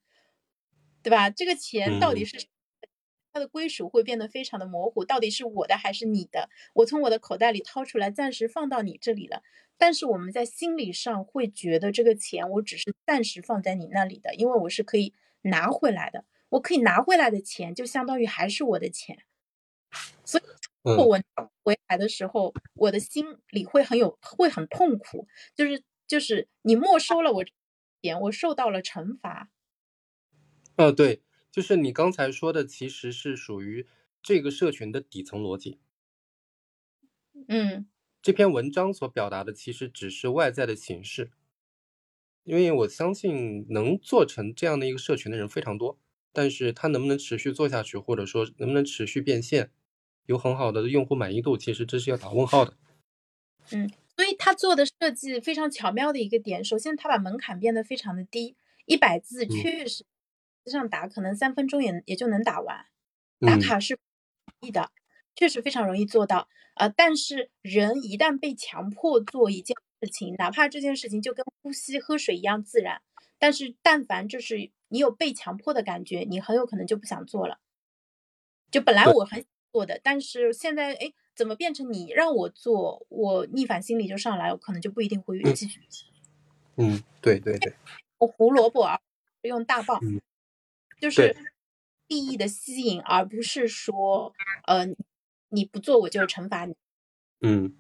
[1.03, 1.29] 对吧？
[1.29, 2.47] 这个钱到底是
[3.33, 6.49] 它的归属会变得非常的模糊，到底是我的还是你的？
[6.75, 9.43] 我从我的口袋里掏出来，暂时放到你这里了。
[9.79, 16.25] 但是我们在心理上会觉得这个钱我只是暂时放在你那里的，因为我是可以拿回来的。
[16.51, 19.25] 我可以拿回来的钱就相当于还是我的钱，
[20.23, 20.45] 所以
[20.83, 21.19] 如果我
[21.63, 27.43] 回来的时候，我的心里会很有会很痛苦，就是就是你没收了我
[28.03, 29.49] 钱，我受到了惩罚。
[30.77, 33.87] 呃，对，就是你刚才说的，其实是属于
[34.21, 35.79] 这个社群的底层逻辑。
[37.47, 37.87] 嗯。
[38.23, 41.33] 这篇文章所表达的其实只是外在的形式，
[42.45, 45.99] 因为我相信能做成这样的一个社群的人非常多，
[46.33, 49.73] 但是它能不能持续做下去，或者说能不能持续变现，
[50.27, 52.77] 有很好的用户满意度，其实这是要打问号的。
[53.73, 58.55] 嗯，所以他做的设计非常巧妙的一个点，首先他把门槛变得非常的低，
[58.87, 60.05] 一百字确实
[60.71, 62.87] 上打可能三分钟也也就能打完，
[63.41, 63.99] 打卡是
[64.61, 64.91] 易的，
[65.35, 66.49] 确实非常容易做到。
[66.75, 73.03] 呃，但是人一旦被强迫做一件事情，哪怕这件事情就跟呼吸、喝水一样自然，
[73.39, 77.59] 但是但凡就是你有被强迫的感觉，你很有可能就不想做了。
[78.71, 85.81] 就本来我很做的，但是现在哎，怎么变成你让我做，我逆反心理就上来，我可能就不一定会继续。
[86.77, 87.75] 嗯，对对对。
[88.17, 88.99] 我胡萝卜啊，
[89.43, 90.01] 用大棒，
[91.03, 91.37] 就是
[92.09, 94.33] 利益的吸引，而不是说
[94.65, 94.89] 呃。
[95.55, 96.75] 你不做，我就惩罚你。
[97.43, 97.77] 嗯，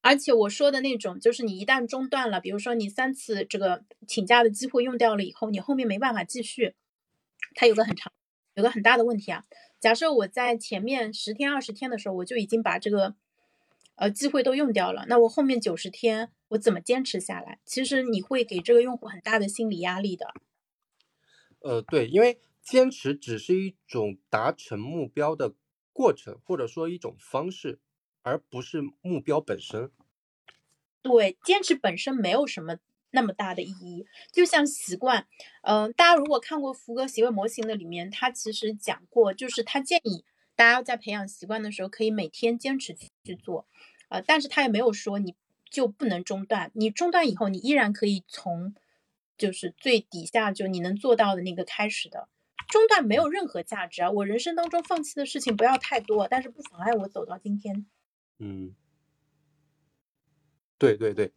[0.00, 6.74] 而且我说的那种，就是你一旦中断了，比如说你三次这个请假的机会用掉了以后，你后面没办法继续。
[7.54, 8.12] 它有个很长、
[8.54, 9.44] 有个很大的问题啊。
[9.78, 13.14] 假设我在前面十天、二十天的时候，我就已经把这个
[13.94, 17.58] 呃机会都用掉了，那我后面九十天我怎么坚持下来？
[17.66, 20.32] 其实你会给这个用户很大的心理压力的。
[21.60, 22.40] 呃，对，因为。
[22.64, 25.56] 坚持只是一种达成目标的
[25.92, 27.80] 过程，或者说一种方式，
[28.22, 29.90] 而不是目标本身。
[31.02, 32.78] 对，坚持本身没有什么
[33.10, 34.06] 那么大的意义。
[34.30, 35.26] 就像习惯，
[35.62, 43.66] 嗯，大家如果看过福格行为模型的里面，他其实讲过，就是他建议大家在培养习惯的时候，可以每天坚持去做，
[44.08, 45.34] 呃，但是他也没有说你
[45.72, 48.74] 就不能中断，你中断以后，你依然可以从
[49.38, 52.28] 就是最底下就你能做到的那个开始的。
[52.68, 54.10] 中断没有任何价值啊！
[54.10, 57.86] 我人生当中放弃的事情不要太多，但是不妨碍我走到今天。
[58.38, 58.74] 嗯，
[60.78, 61.32] 对对对，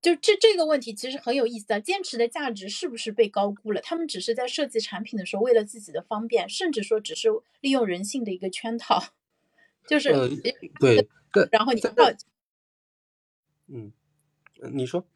[0.00, 1.80] 就这这个问题其实很有意思啊！
[1.80, 3.80] 坚持的价值是不是被高估了？
[3.82, 7.28] 他们只是在设计产品的时候，为了自己的方便，甚至说只是
[7.60, 9.02] 利用人性的一个圈套，
[9.86, 10.12] 就是
[10.78, 11.94] 对对，然后你靠，
[13.68, 13.92] 嗯，
[14.72, 15.06] 你说。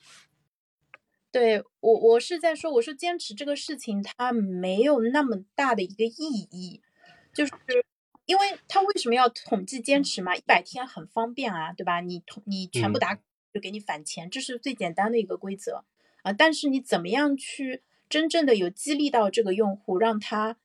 [1.30, 6.80] 对我，我是在说，我说坚持这个事情，它没有那么大的一个意义，
[7.32, 7.52] 就是
[8.24, 10.36] 因为它为什么要统计坚持嘛？
[10.36, 12.00] 一百天很方便啊，对吧？
[12.00, 13.16] 你统你全部打
[13.52, 15.84] 就给你返钱，这是最简单的一个规则
[16.22, 16.32] 啊。
[16.32, 20.56] 但是你怎么样去真正的有激励到这个用户，让他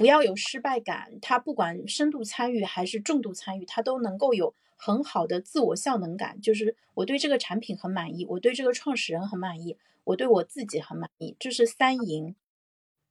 [0.00, 4.54] 不要有失败感，他不管深度参与还是重度参与，他都能够有。
[4.82, 12.34] 很好的自我效能感，就是我对这个产品很满意，我对这个创始人很满意，我对我自己很满意，这是三赢。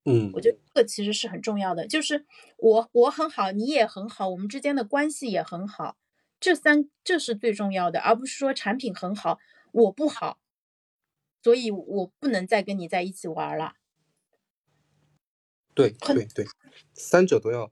[0.03, 2.25] 嗯，我觉得这个其实是很重要的，就是
[2.57, 5.95] 我我很好，你也很好，我们之间的关系也很好，
[6.39, 9.37] 这三这是最重要的，而不是说产品很好，
[9.71, 10.39] 我不好，
[11.43, 13.75] 所以我不能再跟你在一起玩了。
[15.79, 16.45] 对对对，
[16.93, 17.71] 三者都要。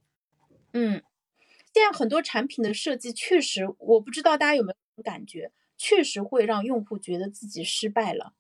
[0.74, 1.02] 嗯。
[1.74, 8.34] 现在很多产品的设计确实，我不知道大家有没有感觉，确实会让用户觉得自己失败了。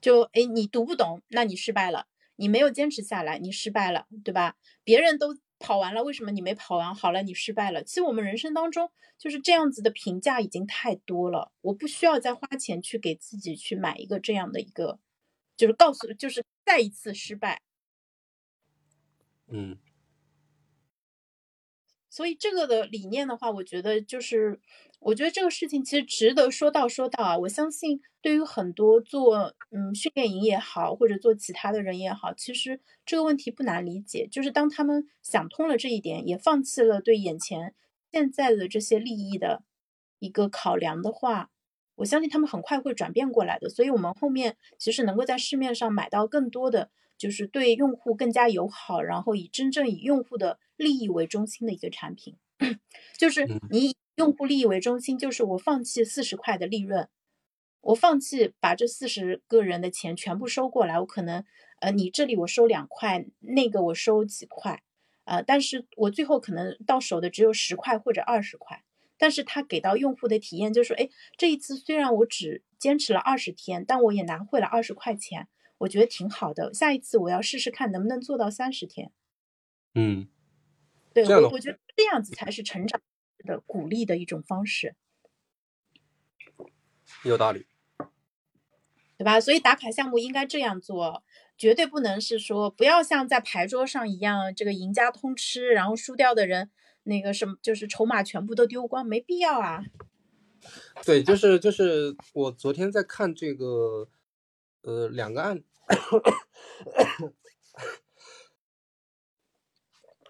[0.00, 4.54] 就哎，你读不懂，那你失败了；你没有坚持下来，你失败了，对吧？
[4.84, 6.94] 别人都跑完了，为什么你没跑完？
[6.94, 7.82] 好了，你失败了。
[7.82, 15.00] 其实我们人生当中就是这样子的评价已经太多了，我不需要再花钱去给自己去买一个这样的一个，
[15.56, 17.60] 就是告诉，就是再一次失败。
[19.48, 19.78] 嗯。
[22.10, 24.58] 所以这个的理念的话，我觉得就是，
[25.00, 27.36] 我觉得这个事情其实值得说道说道啊。
[27.38, 34.26] 我相信对于很多做嗯训练营也好，或者做其他的人也好，其实这个问题不难理解。
[34.30, 37.74] 就是当他们想通了这一点，也放弃了对眼前
[38.12, 39.62] 现在的这些利益的
[40.18, 41.50] 一个考量的话，
[41.96, 43.68] 我相信他们很快会转变过来的。
[43.68, 46.90] 所以，我们后面其实能够在市面上买到更多的。
[47.18, 52.36] 就是对用户更加友好，然后以真正以用户的利益为中心的一个产品，
[53.16, 57.08] 就是你以用户利益为中心，就是我放弃四十块的利润，
[57.80, 61.44] 我放弃把这四十个人的钱全部收过来，我可能
[61.80, 64.82] 呃你这里我收两块，那个我收几块，
[65.24, 68.82] 呃，但是我最后可能到手的只有十块或者二十块，
[69.18, 75.48] 但是他给到用户的体验就是，哎，这一次虽然我只坚持了二十天，但我也拿回了二十块钱。
[75.78, 79.12] 我觉得挺好的，下一次我要试试看能不能做到三十天。
[79.94, 80.26] 嗯，
[81.12, 83.00] 对我我觉得这样子才是成长
[83.38, 84.94] 的鼓励的一种方式，
[87.24, 87.66] 有道理，
[89.18, 89.38] 对吧？
[89.38, 91.22] 所以打卡项目应该这样做，
[91.58, 96.70] 绝对不能是说不要像在牌桌上一样，这个赢家通吃，然后输掉的人
[97.02, 99.84] 那个什么就是筹码全部都丢光，没必要啊。
[101.04, 104.08] 对，就是就是我昨天在看这个。
[104.86, 105.64] 呃，两个案，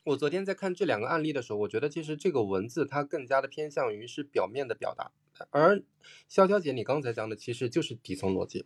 [0.03, 5.13] 我昨天在看这两个案例的时候，我觉得其实这个文字它更加的偏向于是表面的表达，
[5.51, 5.77] 而
[6.31, 8.65] 潇潇姐你刚才讲的其实就是底层逻辑，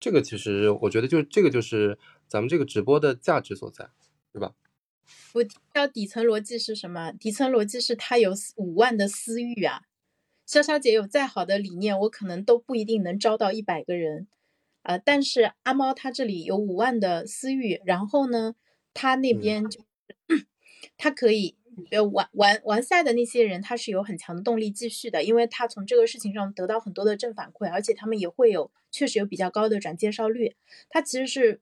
[0.00, 3.90] 这个其实我觉得就这个就是咱们这个直播的价值所在，
[4.32, 4.54] 对吧？
[5.34, 7.12] 我知道底层逻辑是什么？
[7.12, 9.82] 底层逻辑是他有五万的私欲啊。
[10.48, 14.28] 潇潇姐有再好的理念，我可能都不一定能招到一百个人，
[14.86, 18.54] 啊，但是阿猫他这里有五万的私域，然后呢，
[18.94, 19.80] 他那边就
[20.96, 21.56] 他可以
[21.90, 30.54] 呃完完完赛的那些人，他是有很强的动力继续的，因为他从这个事情上得到很多的正反馈，而且他们也会有确实有比较高的转介绍率。
[30.88, 31.60] 他其实是，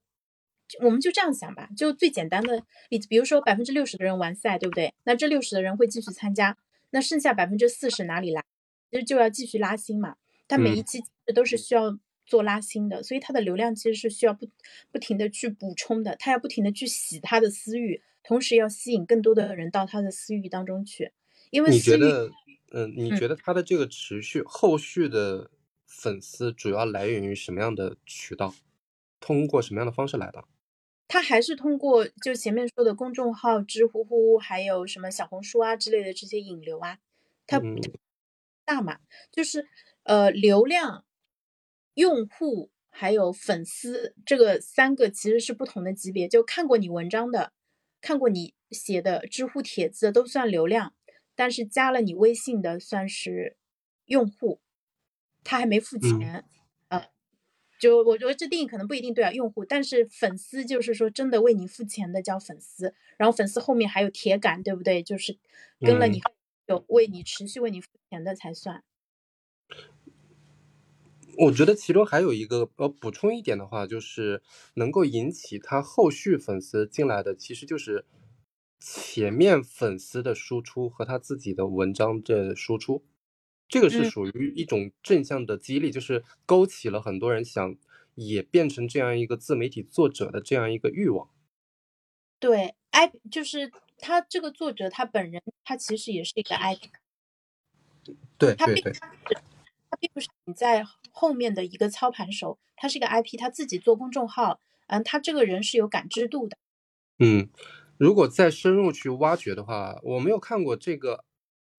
[0.83, 4.93] 我们就这样想吧，就最简单的例子，比如说百分之六十的人完赛，对不对？
[5.05, 6.59] 那这六十的人会继续参加，
[6.91, 8.45] 那剩下百分之四十哪里来？
[8.91, 10.17] 其实就要继续拉新嘛，
[10.47, 11.03] 它每一期
[11.35, 14.49] 都是需要做拉新的，所以它的流量其实是需要不
[14.91, 21.13] 不停的去补充的，它要不停的去洗它的私域，同时要吸引更多的人到它的私域当中去。
[21.51, 22.31] 因为你觉得，
[22.73, 25.51] 嗯，你觉得它的这个持续后续的
[25.87, 28.55] 粉丝主要来源于什么样的渠道？
[29.21, 30.45] 通过什么样的方式来的？
[31.07, 36.99] 它还是通过就前面说的公众号、知乎乎，还有什么小红书啊之类的这些引流啊，
[37.47, 37.61] 它。
[38.67, 38.99] 大嘛，
[39.31, 39.69] 就是
[40.05, 41.05] 呃流量、
[41.95, 46.29] 用户还有粉丝这个三个其实是不同的级别。
[46.29, 47.53] 就看过你文章的、
[48.01, 50.95] 看过你写的知乎帖子的都算流量，
[51.35, 53.57] 但是加了你微信的算是
[54.07, 54.61] 用户，
[55.43, 56.45] 他还没付钱
[56.89, 57.09] 呃，
[57.81, 59.65] 就我觉得这定义可能不一定对啊，用户。
[59.65, 65.03] 但是粉丝就是说真的为你付钱的叫粉丝，然后粉丝后面还有铁杆，对不对？
[65.03, 65.39] 就是
[65.81, 66.21] 跟了你。
[66.67, 68.83] 有为你持续为你付钱的才算。
[71.39, 74.43] 我觉得其中还有一个呃补充一点的话，就是
[74.75, 78.05] 能够引起他后续粉丝进来的，其实就是
[78.81, 83.05] 前面粉丝的输出和他自己的文章的输出，
[83.69, 87.77] 这个是属于一种正向的激励，就是勾起了很多人想
[88.15, 91.31] 也变成这样一个自媒体作者的这样一个欲望。
[92.39, 93.73] 对，I 就是。
[93.97, 96.91] 他这个作者，他本人，他其实也是一个 IP。
[98.37, 98.93] 对对对。
[98.93, 100.85] 他并不是你在
[101.17, 104.59] 后面的一个操盘手，他是一个 IP，他自己做公众号，
[104.89, 106.59] 嗯，他这个人是有感知度的。
[107.21, 107.49] 嗯，
[107.97, 111.25] 如果再深入去挖掘的话，我没有看过这个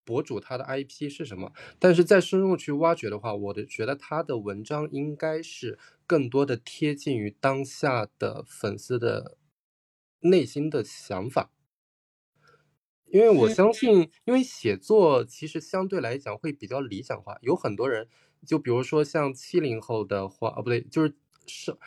[0.06, 9.36] 博主他的 IP 是什么，但是再深入去挖掘的话，我的觉得他的文章应该是更多的贴近于当下的粉丝的
[10.20, 11.50] 内心的想法。
[13.08, 18.08] 因为我相信，因为写作其实相对来讲会比较理想化，有很多人，
[18.44, 21.14] 就比如说像七零后的话，哦不对，就是
[21.46, 21.78] 上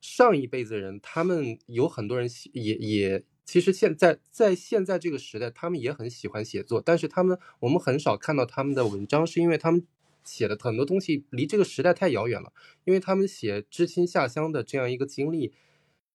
[0.00, 9.86] 上一辈子人，他们有很多人也也，其实现在在现在这个时代，他们也很喜欢写作，但是他们我们很少看到他们的文章，是因为他们
[10.24, 12.52] 写的很多东西离这个时代太遥远了，
[12.84, 15.52] 因为他们写知青下乡的这样一个经历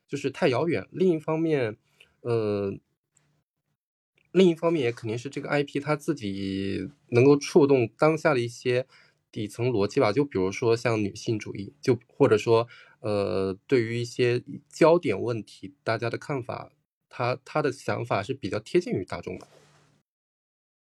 [0.07, 0.87] 就是太遥远。
[0.91, 1.77] 另一方面，
[2.21, 2.77] 呃。
[4.31, 8.85] 另一方面，也肯定是这个 IP 它自己能够触动当下的一些
[9.35, 10.11] 底层逻辑吧。
[10.11, 12.67] 就比如说像女性主义，就或者说，
[13.01, 16.71] 呃，对于一些焦点问题，大家的看法，
[17.09, 19.47] 他他的想法是比较贴近于大众的。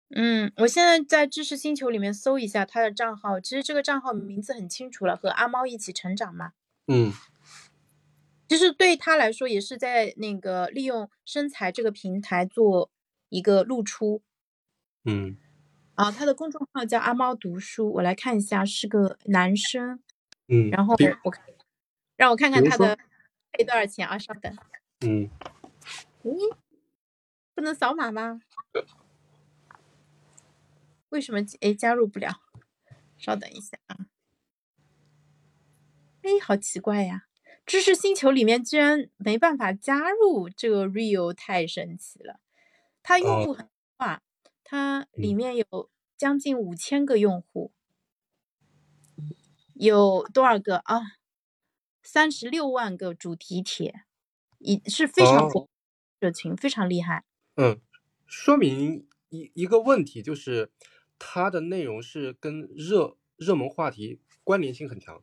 [0.10, 6.52] 嗯，我现在在知识星球里面搜一下他的账号，其实这个账号名字很清楚了，和阿猫一起成长嘛。
[6.88, 7.12] 嗯，
[8.50, 12.92] 其实对他来说，也是在那个利用身材这个平台做。
[13.34, 14.22] 一个露出，
[15.06, 15.38] 嗯，
[16.02, 20.02] 啊，他的公众号叫阿猫读书，我来看一下，是个男生，
[20.48, 21.46] 嗯，然后我看，
[22.16, 22.98] 让我看看他的
[23.52, 24.18] 配多少钱啊？
[24.18, 24.52] 稍等，
[25.02, 25.30] 嗯，
[26.24, 26.56] 咦，
[27.54, 28.42] 不能扫码吗？
[31.10, 32.42] 为什么哎加入不了？
[33.20, 34.08] 稍等一下啊，
[36.24, 37.26] 哎，好奇怪呀，
[37.64, 42.40] 知识星球里面居然没办法加入，这个 real 太神奇了。
[43.04, 44.24] 他用户很大，
[44.72, 47.74] 它里面有将近五千个用户，
[49.74, 51.02] 有多少个啊？
[52.02, 54.06] 三十六万个主题帖，
[54.60, 55.68] 已是非常火
[56.22, 57.26] 热情，非常厉害。
[57.56, 57.82] 嗯，
[58.26, 60.72] 说明一一个问题，就是
[61.20, 65.22] 它的内容是跟热热门话题关联性很强。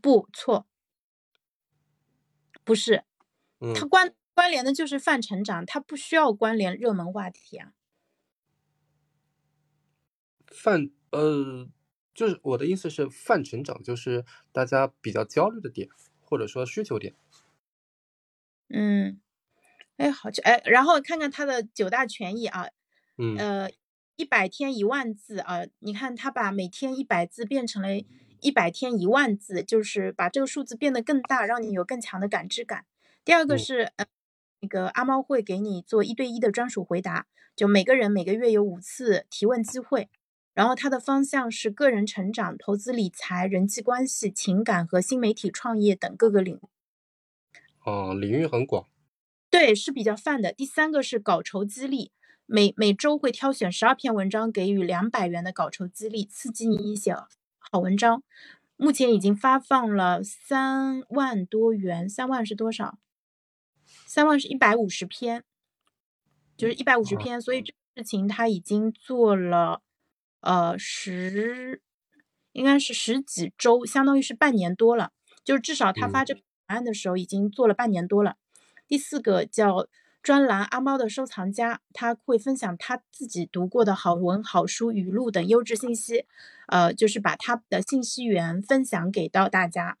[0.00, 0.68] 不错，
[2.62, 3.02] 不是，
[3.74, 4.14] 它关。
[4.34, 7.74] 关联的就是泛成长，它不需要关联热门话题啊。
[10.62, 11.68] 泛呃，
[12.14, 15.88] 就是我的意思是泛成长，就是大家比较焦虑的点，
[16.20, 17.16] 或者说需求点。
[18.68, 19.20] 嗯，
[19.96, 22.68] 哎，好，哎，然后看看他的九大权益啊，
[23.18, 23.70] 嗯呃，
[24.14, 27.88] 一百天一万字啊，你看他把每天一百字变成了
[28.40, 32.86] 一百天一万字，就是把这个数字变得更大，让你有更强的感知感。
[33.24, 34.06] 第二个嗯是，呃，
[34.60, 40.08] 那个阿猫会给你做一对一的专属回答，就每个人每个月有五次提问机会，
[40.54, 46.60] 然后它的方向是个人成长、投资理财、人际关系、情感和新媒体创业等各个领域。
[47.84, 48.86] 哦，领域很广。
[49.50, 50.52] 对，是比较泛的。
[50.52, 52.12] 第三个是稿酬激励，
[52.46, 57.14] 每每周会挑选十二篇文章，给予两百元的稿酬激励，刺激你写
[57.58, 58.22] 好文章。
[58.76, 62.98] 目前已经发放了三万多元，三万是多少？
[64.06, 65.44] 三万是一百五十篇，
[66.56, 67.40] 就是一百五十哦篇。
[67.40, 69.82] 所以这个事情他已经做了，
[70.42, 71.80] 呃，十，
[72.52, 75.10] 应该是十几周，相当于是半年多了。
[75.44, 78.36] 就是至少他发嗯这个文案的时候已经做了半年多了。
[78.86, 79.88] 第四个叫
[80.22, 86.26] 专栏阿猫的收藏家，他会分享他自己读过的好文、好书、语录等优质信息，
[86.68, 89.98] 呃，就是把他的信息源分享给到大家。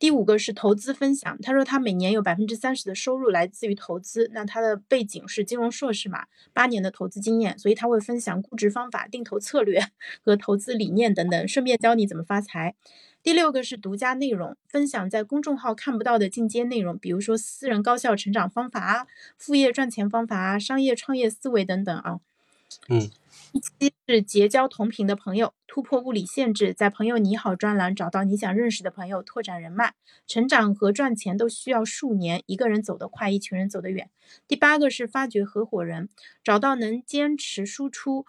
[0.00, 6.24] 第五个是投资分享，他说他每年有百分之三十的收入来自于投资，那他的背景是金融硕士嘛，
[6.54, 9.78] 八年的投资经验，所以他会分享估值方法、定投策略
[10.24, 12.74] 和投资理念等等，顺便教你怎么发财。
[13.22, 22.20] 第六个是独家内容，分享在公众号看不到的进阶内容，比如说私人高效成长方法啊、副业赚钱方法啊、商业创业思维等等啊。
[22.88, 23.10] 嗯，
[23.52, 29.94] 第七是结交同频的朋友，突破物理限制，在朋友你好专栏找到你想认识的朋友，拓展人脉。
[30.26, 34.10] 成长和赚钱都需要数年，一个人走得快，一群人走得远。
[34.46, 36.08] 第八个是发掘合伙人，
[36.44, 38.26] 找到能坚持输出。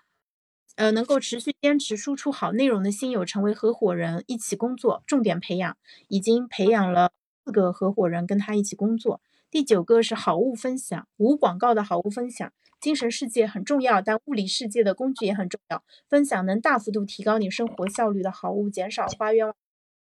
[0.77, 5.77] 呃，能够持续坚持输出好内容的新友成为合伙人，一起工作，重点培养，
[6.07, 7.11] 已经培养了
[7.43, 9.21] 四个合伙人跟他一起工作。
[9.51, 12.51] 第九个是好物分享，无广告的好物分享。
[12.81, 15.83] 精神世界很重要，但物理世界的工具也很重要。
[16.09, 19.55] 分享能大幅度提高你生活效率的好物，减少花冤枉。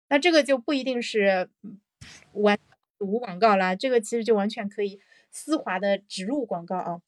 [0.09, 1.49] 那这个就不一定是
[2.34, 2.59] 完
[2.99, 4.99] 无广告啦，这个其实就完全可以
[5.32, 7.01] 丝滑的植入广告啊。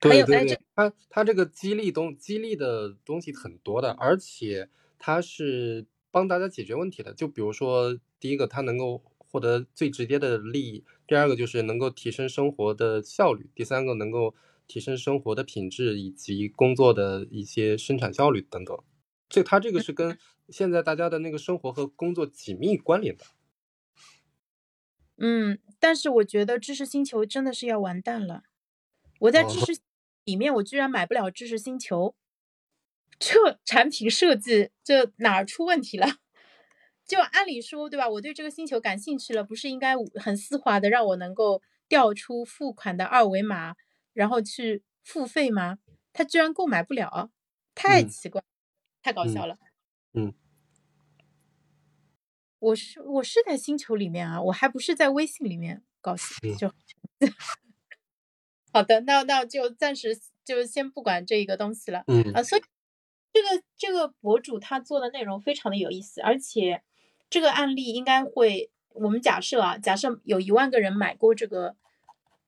[0.00, 4.68] 还对对对有哎这，它它这个激励东激励的东西很多的，而且
[4.98, 7.14] 它是帮大家解决问题的。
[7.14, 14.34] 就比如说，第一个，它能够获得最直接的利益；第二个就是能够提升生活的效率；第三个能够
[14.72, 18.74] 提升生活的品质以及工作的一些生产效率等等。
[19.28, 20.18] 这它这个是跟
[20.48, 23.26] 现在大家的那个生活和工作紧密关联的。
[25.18, 28.44] 嗯，但是我觉得知识星球真的是要完蛋了。
[29.20, 29.80] 我在知哦识
[30.24, 32.16] 里面，我居然买不了知识星球，
[33.18, 36.06] 这产品设计这哪儿出问题了？
[37.06, 38.08] 就按理说，对吧？
[38.08, 43.74] 我对这个星球感兴趣了，不是应该很丝滑的让我能够调出付款的二维码，
[44.12, 45.78] 然后去付费吗？
[46.12, 47.30] 他居然购买不了，
[47.74, 48.42] 太嗯奇怪，
[49.02, 49.56] 太搞笑了。
[50.12, 50.34] 嗯，
[52.58, 56.72] 我是我是在星球里面啊，我还不是在微信里面搞笑嗯就。
[58.72, 62.04] 好的，那那就暂时就先不管这一个东西了。
[62.06, 62.62] 嗯啊，所以
[63.32, 66.82] 这个这个博主他做的内容非常的有意思，而且
[67.30, 71.76] 这个案例应该会，我们假设啊，假设有一万个人买过这个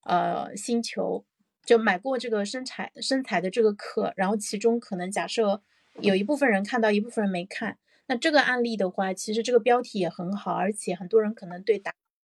[0.03, 1.25] 呃星球，
[1.65, 5.63] 就买过这个身材身材的这个课，然后其中可能假设
[6.01, 11.95] 有一部分人看到，一部分人没看，那这个案例的话，其实这个标题也很好，而且很多人可能对打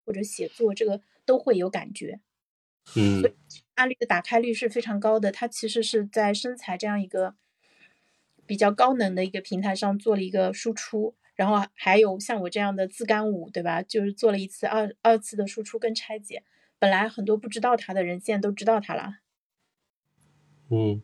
[0.05, 2.21] 或者写作这个都会有感觉。
[2.97, 3.23] 嗯
[3.77, 7.35] 案例的打开率是非常高的，它其实是在身材这样一个
[8.47, 13.83] 比较高能的一个平台上做了一个输出，然后还有像我这样的自干五，对吧？
[13.83, 16.43] 就是做了一次二二次的输出跟拆解，
[16.85, 19.15] 本来很多不知道他的人现在都知道他了，
[20.69, 21.01] 嗯。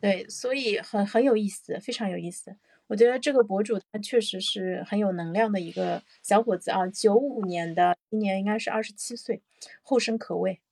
[0.00, 2.56] 对，所以很很有意思，非常有意思。
[2.86, 9.42] 我觉得这个博主他确实是很有能量的一个小伙子啊，九五年的，今年应该是二十七岁，
[9.82, 10.62] 后生可畏。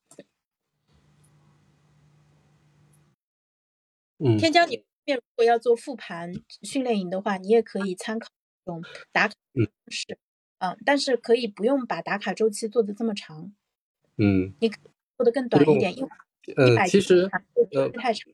[4.16, 4.38] 嗯。
[4.38, 6.32] 天骄，你后面如果要做复盘
[6.62, 8.26] 训练营的话，你也可以参考
[8.64, 8.82] 这种
[9.12, 9.66] 打卡嗯。
[9.66, 10.18] 方式，
[10.60, 13.52] 嗯，但是可以不用把打卡周期做的这么长，
[14.20, 16.08] 嗯你做的更短一点，因为
[16.46, 17.30] 一呃，百其实
[17.72, 18.30] 呃呃太长。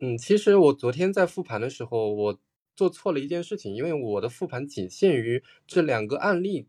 [0.00, 2.40] 嗯，其实我昨天在复盘的时候，我
[2.74, 6.66] 做错了一件事情，因为我的复盘仅限于这两个案例，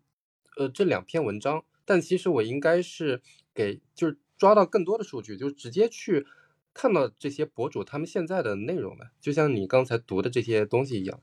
[0.57, 3.21] 呃，这两篇文章，但其实我应该是
[3.53, 6.27] 给就是抓到更多的数据，就直接去
[6.73, 11.21] 看到这些博主他们现在的内容的，就像你刚才读的这些东西一样。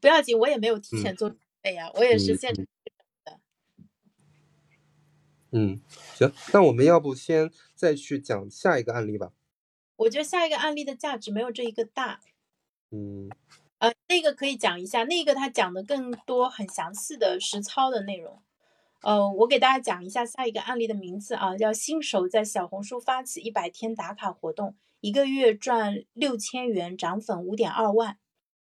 [0.00, 2.66] 不要紧，我也没有提嗯前做准备呀，我也是嗯现场。
[5.52, 5.80] 嗯，
[6.14, 9.32] 行，那我们要不先再去讲下一个案例吧？
[9.96, 12.20] 我觉得下一个案例的价值没有这一个大。
[12.90, 13.28] 嗯，
[13.78, 18.42] 呃，那个可以讲一下，那个他讲的更多很详细的实操的内容。
[19.02, 28.16] 呃，我给大家讲一下下一个案例的名字啊，叫新手在小红书发起一百天打卡活动，一个月赚六千元，涨粉五点二万。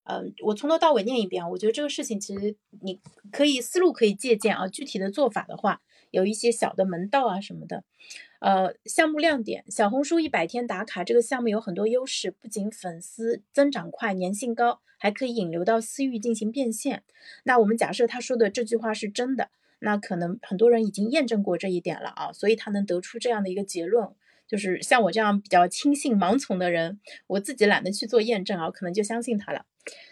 [0.04, 3.00] 嗯，我从头到尾念一遍啊，我觉得这个事情其实你
[3.32, 5.82] 可以思路可以借鉴啊，具体的做法的话，
[6.12, 7.84] 有一些小的门道啊什么的。
[8.40, 17.04] 呃，项目亮点，小红书一百天打卡这个项目有很多优势，不仅粉丝增长快、粘性高，还可以引流到私域进行变现。
[17.44, 19.50] 那我们假设他说的这句话是真的。
[19.82, 24.10] 那可能很多人已经验证过这一点了啊，所以他能得出这样的一个结论，
[24.50, 29.66] 就是像我这样比较轻信盲从的人，我自己懒得去做验证啊，可能就相信他了。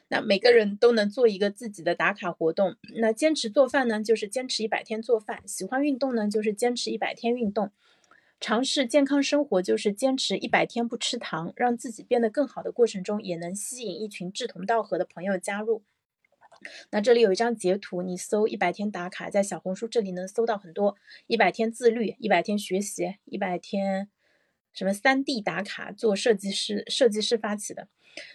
[0.10, 7.70] 那每个人都能做一个自己的打卡活动，那坚持做饭呢，就是坚持一百天做饭；喜欢运动呢，就是坚持一百天运动；
[8.40, 15.84] 尝试健康生活，就是坚持一百天不吃糖，让自己变得更好的过程中，也能吸引一群志同道合的朋友加入。
[16.90, 20.96] 那这里有一张截图，你搜一百天打卡，在小红书这里能搜到很多
[21.28, 24.10] 一百天自律、一百天学习、一百天
[24.78, 27.88] 什么三 D 打卡，做设计师，设计师发起的。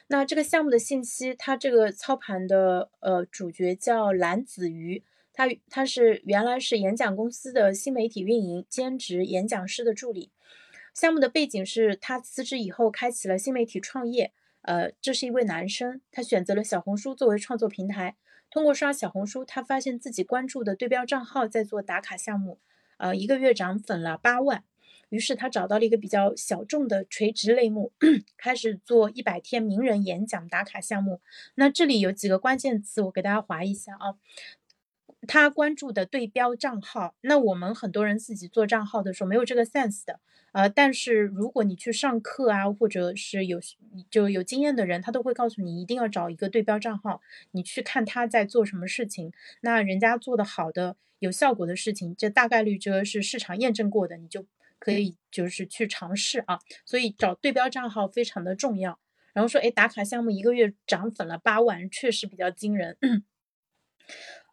[0.09, 10.33] 那这个项目的信息，它这个操盘的呃主角叫蓝子瑜，他他是原来是演讲公司的新媒体运营，兼职演讲师的助理。
[10.93, 14.33] 项目的背景是他辞职以后开启了新媒体创业。
[14.63, 18.17] 呃，这是一位男生，他选择了小红书作为创作平台。
[18.51, 22.59] 通过刷小红书，他发现自己关注的对标账号在做打卡项目，
[22.97, 24.65] 呃，一个月涨粉了八万。
[25.13, 27.93] 于是他找到了一个比较小众的垂直类目，
[28.39, 31.21] 开始做一百天名人演讲打卡项目。
[31.57, 34.17] 那这里有几个关键词，我给大家划一下啊。
[35.29, 40.19] 他关注的对标账号，那我们很多人自己做账号的时候没有这个 sense 的。
[40.53, 43.61] 呃，但是如果你去上课啊，或者是有
[44.11, 47.21] 就有经验的人，他都会告诉你，一定要找一个对标账号，
[47.53, 49.33] 你去看他在做什么事情。
[49.61, 54.45] 那人家做的好的、有效果的事情，这大概率这是市场验证过的，你就
[54.85, 56.59] 可以就是去尝试啊。
[56.85, 58.99] 所以找对标账号非常的重要。
[59.33, 62.99] 然后说，哎，打卡项目一个月涨粉了八万，确实比较惊人。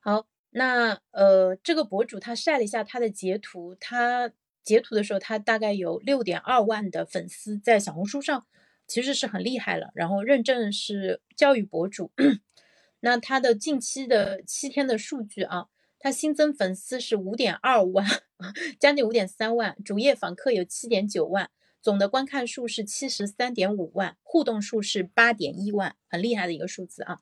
[0.01, 4.31] 好，那呃，这个博主他晒了一下他的截图，他。
[4.61, 8.45] 截图的时候，他大概有六点二万的粉丝在小红书上，
[8.85, 9.89] 其实是很厉害了。
[9.95, 12.11] 然后认证是教育博主，
[12.99, 15.69] 那他的近期的七天的数据啊，
[15.99, 18.07] 他新增粉丝是五点二万，
[18.79, 27.19] 将近五点三万，主页访客有七点九万，总的观看数是七十三点五万，互动数是八点一万，很厉害的一个数字啊。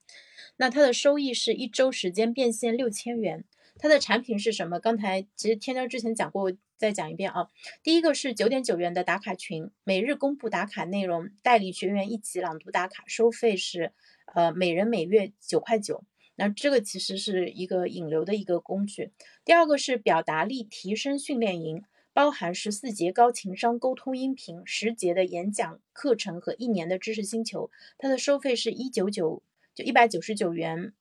[0.57, 3.43] 那他的收益是一周时间变现六千元。
[3.79, 4.79] 它的产品是什么？
[4.79, 7.47] 刚才其实天骄之前讲过，再讲一遍啊。
[7.83, 13.93] 第一个是九点九元的打卡群，每日公布打卡内容，带领学员一起朗读打卡，收费是
[14.33, 16.03] 呃每人每月九块九。
[16.37, 19.11] 那这个其实是一个引流的一个工具。
[19.43, 21.83] 第二个是表达力提升训练营，
[22.13, 27.69] 包含十四节高情商沟通音频，十节的演讲课程和一年的知识星球。
[27.97, 29.43] 它的收费是一九九
[29.75, 30.93] 就一百九十九元，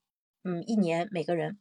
[0.43, 1.59] 嗯，一年每个人。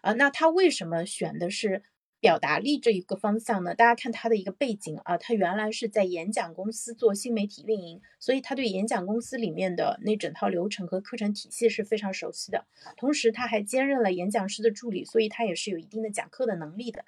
[0.00, 1.82] 啊，那他为什么选的是
[2.20, 3.74] 表达力这一个方向呢？
[3.76, 12.66] 大家看他的一个背景啊，他原来是在演讲公司做新媒体运营，所以他对演讲公司里面的那整套流程和课程体系是非常熟悉的。
[12.96, 17.04] 同时，他还兼任了演讲师的助理，所以他也是有一定的讲课的能力的。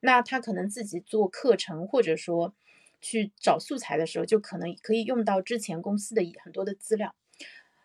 [0.00, 2.54] 那他可能自己做课程，或者说
[3.02, 7.14] 去找素材的时候，就可能可以用到之前公司的很多的资料。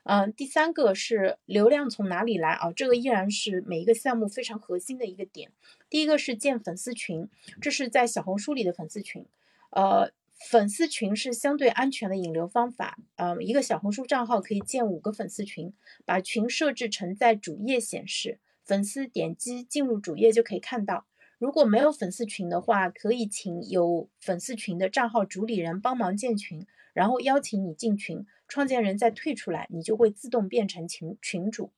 [0.04, 2.72] 嗯，第三个是流量从哪里来啊？
[2.72, 5.52] 这个依然是每一个项目非常核心的一个点。
[5.90, 7.30] 第一个是建粉丝群，
[7.62, 9.26] 这是在小红书里的粉丝群。
[9.72, 10.12] 呃，
[10.50, 12.98] 粉丝群是相对安全的引流方法。
[13.18, 15.74] 呃，一个小红书账号可以建五个粉丝群，
[16.06, 21.06] 把群设置成在主页显示，粉丝点击进入主页就可以看到。
[21.38, 26.66] 如果没有粉丝群的话，可以请有粉丝群的账号主理人帮忙建群，
[27.00, 28.26] 然后邀请你进群。
[28.50, 31.72] 创建人再退出来，你就会自动变成群群主。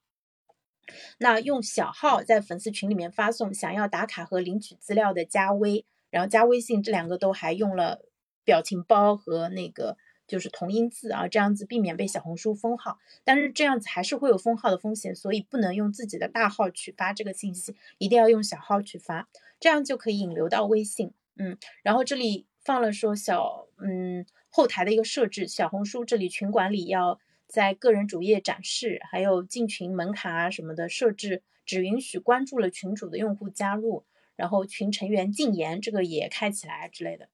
[1.20, 8.02] 那用小号在粉丝群里面发送想要打卡和领取资料的加微，然后加微信，这两个都还用了
[8.44, 9.96] 表情包和那个
[10.26, 12.98] 就是同音字啊，这样子避免被小红书封号。
[13.24, 19.28] 但是这样子还是会有封号的风险，所以不能用自己的大号去发这个信息，一定要用小号去发，
[19.60, 21.14] 这样就可以引流到微信。
[21.36, 24.26] 嗯，然后这里放了说小嗯。
[24.52, 34.06] 后台的一个设置，小红书这里群管理要在个人主页展示，还有进群门槛啊什么的设置，只允许关注了群主的用户加入。
[34.38, 37.30] 然后群成员禁言这个也开起来之类的。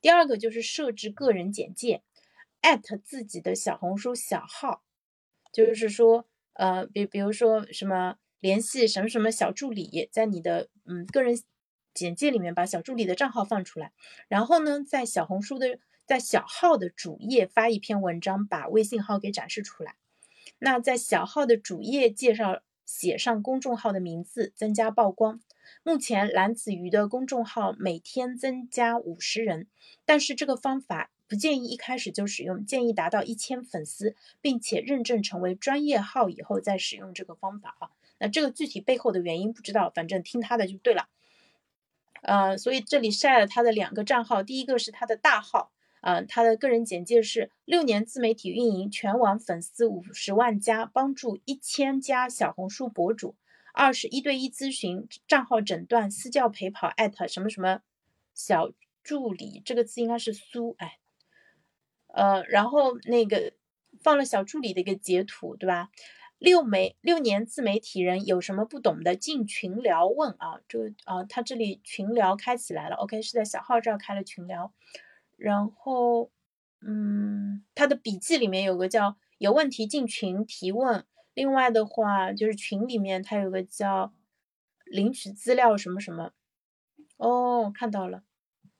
[0.00, 2.02] 第二个就是设置个人简介，
[2.62, 4.82] 艾特自己的小红书小号，
[5.52, 11.40] 就是说，呃，比比如说什么联系什么什么小助理，在你的嗯个人
[11.94, 13.92] 简介里面把小助理的账号放出来，
[14.26, 19.96] 然后呢，在小红书的在小号的主页发一篇文章，把微信号给展示出来。
[20.58, 25.40] 那在小号的主页介绍写上公众号的名字，增加曝光。
[25.84, 29.68] 目前蓝子瑜的公众号每天增加五十人，
[30.04, 37.90] 但是这个方法不建议一开始就使用，建议达到一千粉丝，并且认证成为专业号以后再使用这个方法啊。
[38.18, 41.08] 那这个具体背后的原因不知道，反正听他的就对了。
[42.22, 45.72] 呃，所以这里晒了他的两个账号，第一个是他的大号。
[46.02, 53.36] 呃，他的个人简介是六年自媒体运营，全网粉丝五十万加，帮助一千家小红书博主。
[53.72, 57.80] 二是一对一咨询，账号诊断，私教陪跑，艾特什么什么
[58.34, 58.70] 小
[59.02, 60.98] 助理，这个字应该是苏，哎，
[62.08, 63.54] 呃，然后那个
[64.02, 65.88] 放了小助理的一个截图，对吧？
[66.38, 74.72] 六媒六年自媒体人有什么不懂的，进群聊问啊，这个啊，他这里群聊开起来了，OK，是在小号这儿开了群聊。
[75.42, 76.30] 然后，
[76.86, 81.04] 嗯，他的笔记里面有个叫有问题进群提问。
[81.34, 84.14] 另外的话，就是群里面他有个叫
[84.84, 86.30] 领取资料什么什么。
[87.16, 88.22] 哦，看到了，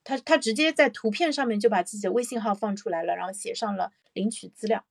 [0.05, 4.85] 他他直接在图片上面就把自己的微信号放出来了，然后写上了领取资料。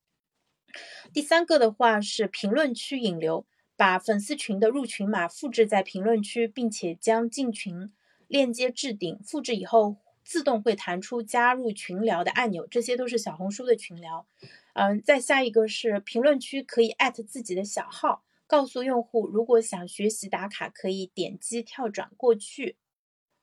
[1.13, 3.45] 第三个的话是评论区引流，
[3.78, 7.93] 把粉丝群的入群码复制在评论区，并且将进群
[8.28, 9.95] 链接置顶，复制以后。
[10.32, 14.25] 自动会弹出加入群聊的按钮，这些都是小红书的群聊。
[14.71, 22.77] 嗯，再下一个是评论区可以艾特自己的小号，告诉用户如果想学习打卡，可以点击跳转过去。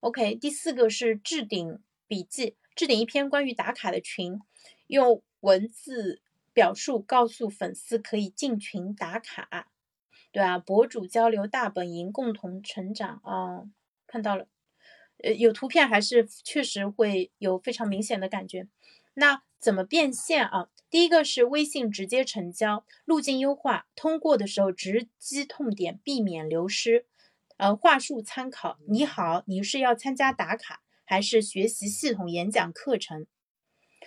[0.01, 4.41] OK，第四个是置顶笔记，置顶一篇关于打卡的群，
[4.86, 6.22] 用文字
[6.55, 9.68] 表述告诉粉丝可以进群打卡。
[10.32, 13.68] 对啊，博主交流大本营，共同成长啊，
[14.07, 14.47] 看到了。
[15.23, 18.69] 呃，有图片还是确实会有非常明显的感觉。
[19.14, 20.69] 那怎么变现啊？
[20.91, 27.07] 第一个是微信直接成交，路径优化，通过的时候直击痛点，避免流失。
[27.57, 33.27] 呃，话术参考：你好，你是要参加打卡还是学习系统演讲课程？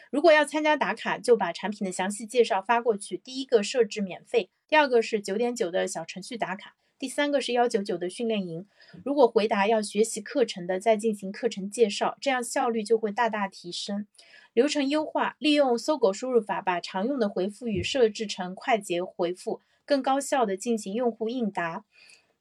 [0.10, 3.18] 如果要参加打卡，就把产品的详细介绍发过去。
[3.18, 6.76] 第一个设置免费，第二个是九点九的小程序打卡。
[7.02, 8.68] 第三个是幺九九的训练营，
[9.04, 14.06] 如果回答要学习课程的，再进行课程介绍，这样效率就会大大提升。
[14.54, 21.86] 流程优化，利用搜狗输入法，把常用的回复语设置成快捷回复，更高效的进行用户应答。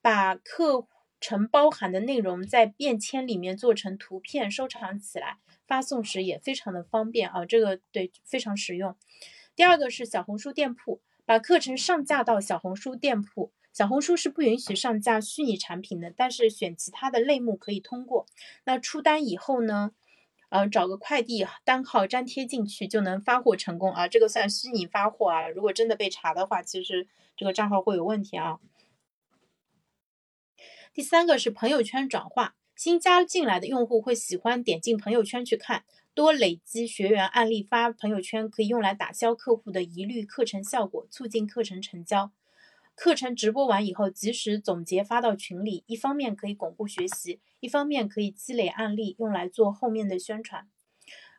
[0.02, 0.86] 把课
[1.22, 8.94] 程包含的内容在便签里面做成图片收藏起来，发送时也非常的方便啊，这个对非常实用。
[9.56, 13.52] 第二个是小红书店铺，把课程上架到小红书店铺。
[13.72, 18.26] 小红书是不允许上架虚拟产品的，但是选其他的类目可以通过。
[18.64, 19.92] 那出单以后呢，
[20.48, 25.48] 呃，找个快递单号粘贴进去就能发货成功啊，这个算虚拟发货啊。
[25.48, 27.06] 如果真的被查的话，其实
[27.36, 28.58] 这个账号会有问题啊。
[30.92, 42.32] 第三个是朋友圈转化，新加进来的用户会喜欢点进朋友圈去看，多累积学员案例发朋友圈，可以用来打消客户的疑虑，课程效果促进课程成交。
[42.94, 50.68] 课程直播完以后，及时总结发到群里，一方面可以巩固学习，一方面可以积累案例，用来做后面的宣传。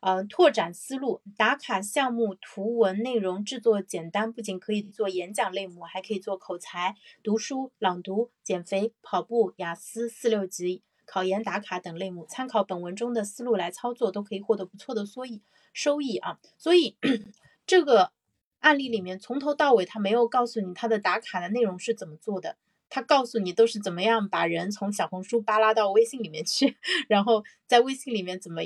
[0.01, 12.25] 呃，拓展思路，打卡项目图文内容制作简单，不仅可以做演讲类目，还可以做口才、读书、朗读、减肥、跑步、雅思四六级、考研打卡等类目。
[12.25, 16.39] 参考本文中的思路来操作，都可以获得不错的收益收益啊。
[16.57, 16.97] 所以
[17.67, 18.11] 这个。
[18.61, 22.57] 案例里面从头到尾，他没有告诉你他的打卡的内容是怎么做的，
[22.89, 28.61] 他告诉你都是怎么样把人从小红书扒拉到微信里面去， 然后在微信里面怎么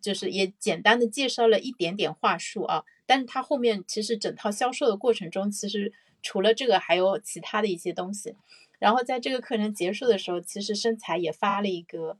[0.00, 8.36] 就是也简单的介绍了一点点话术啊，但是他后面其实整套销售的过程中，其实除了这个还有其他的一些东西，
[8.78, 12.16] 然后在这个课程结束的时候，其实身材也发了一个，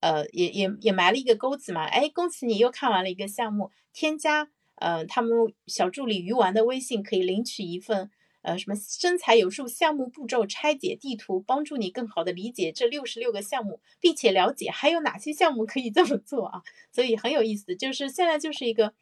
[0.00, 4.50] 呃，也也也埋了一个钩子嘛，哎，恭喜你又看完了一个项目，添加。
[4.76, 5.30] 呃，他们
[5.66, 8.10] 小助理鱼丸的微信可以领取一份，
[8.42, 16.62] 呃，什么身材有数项目步骤拆解地图，帮助你更好的理解这六十六个项目，并且了解还有哪些项目可以这么做啊，
[16.92, 17.74] 所以很有意思。
[17.74, 18.92] 就是现在就是一个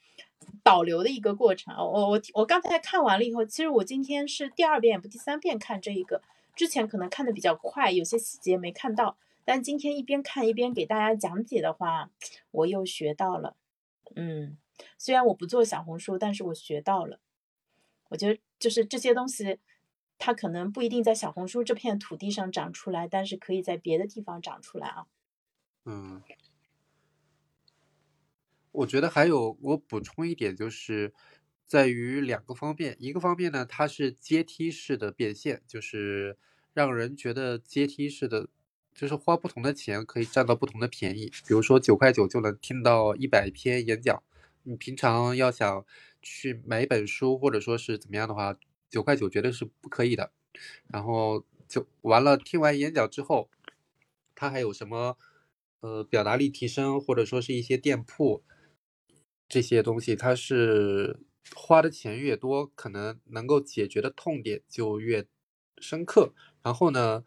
[0.62, 1.84] 导流的一个过程啊。
[1.84, 6.22] 我我我刚才看完了以后，其实我今天是第二遍不第三遍看这一个，
[6.54, 9.16] 之前可能看的比较快，有些细节没看到。
[9.44, 12.10] 但今天一边看一边给大家讲解的话，
[12.50, 13.56] 我又学到了。
[14.16, 14.56] 嗯，
[14.98, 17.20] 虽然我不做小红书，但是我学到了。
[18.08, 19.58] 我觉得就是这些东西，
[20.18, 25.06] 它可能不一定在小红书这片土地上长出来，但是可以在别的地方长出来啊。
[25.84, 26.22] 嗯，
[28.72, 31.12] 我觉得还有我补充一点，就是
[31.66, 36.38] 在于两个方面，一个方面呢，它是阶梯式的变现，就是
[36.72, 38.48] 让人觉得阶梯式的，
[38.94, 41.30] 就是花不同的钱可以占到不同的便宜。
[41.46, 44.22] 比如说九块九就能听到一百篇演讲，
[44.64, 45.86] 你平常要想
[46.20, 48.58] 去买一本书或者说是怎么样的话，
[48.90, 50.32] 九块九绝对是不可以的。
[50.88, 53.48] 然后就完了，听完演讲之后，
[54.34, 55.16] 它还有什么？
[55.80, 58.42] 呃，表达力提升，或者说是一些店铺
[59.46, 61.20] 这些东西，它是
[61.54, 65.26] 花的钱越多，可能能够解决的痛点就越
[65.76, 66.32] 深刻。
[66.62, 67.22] 然后呢，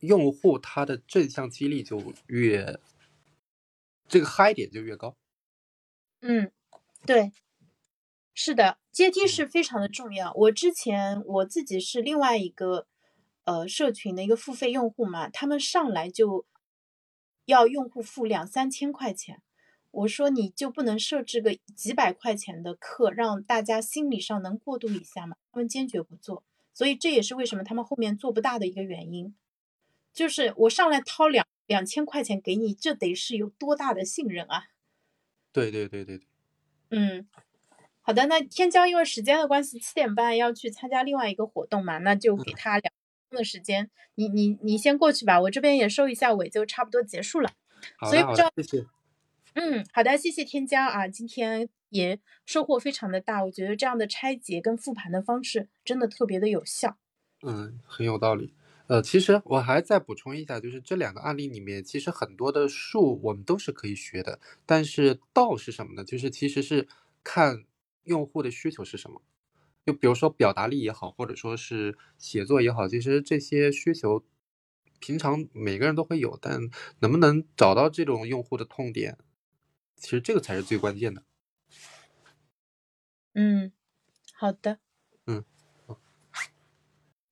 [0.00, 2.80] 用户他的正向激励就越
[4.08, 5.16] 这个嗨点就越高。
[6.22, 6.50] 嗯，
[7.06, 7.32] 对，
[8.34, 10.32] 是的，阶梯是非常的重要。
[10.34, 12.86] 我之前我自己是另外一个
[13.44, 16.46] 呃社群的一个付费用户嘛，他们上来就。
[17.46, 19.40] 要用户付两三千块钱，
[19.92, 25.36] 我说你就不能设置个几百块钱的课，让大家心理上能过渡一下吗？
[25.52, 26.42] 他们坚决不做，
[26.74, 29.32] 所以这也是为什么他们后面做不大的一个原因。
[30.12, 34.64] 就是我上来掏两两千块钱给你，这得是有多大的信任啊？
[35.52, 36.26] 对对对对对，
[36.90, 37.26] 嗯，
[38.02, 42.92] 好的，那天骄因为时间的关系，七点半要去参加另外一个活动嘛，那就给他两。
[43.28, 47.50] 的时间，你你你先过去吧，我这边也收一下尾，就差不多结束了。
[47.98, 48.86] 好的，好的，谢谢。
[49.54, 56.96] 嗯，好的，谢谢天骄啊，今天也收获非常的大，我觉得这样的拆解跟复盘的方式真的特别的有效。
[57.42, 58.54] 嗯，很有道理。
[58.88, 66.04] 呃，其实我还再补充一下，就是这两个案例里面，其实很多的术我们都是可以学的，但是道是什么呢？
[66.04, 66.86] 就是其实是
[67.24, 67.64] 看
[68.04, 69.20] 用户的需求是什么。
[69.84, 74.24] 就比如说表达力也好，或者说是写作也好，其实这些需求
[75.00, 76.60] 平常每个人都会有，但
[77.00, 79.18] 能不能找到这种用户的痛点，
[79.96, 81.22] 其实这个才是最关键的。
[83.34, 83.72] 嗯，
[84.32, 84.78] 好的。
[85.26, 85.44] 嗯，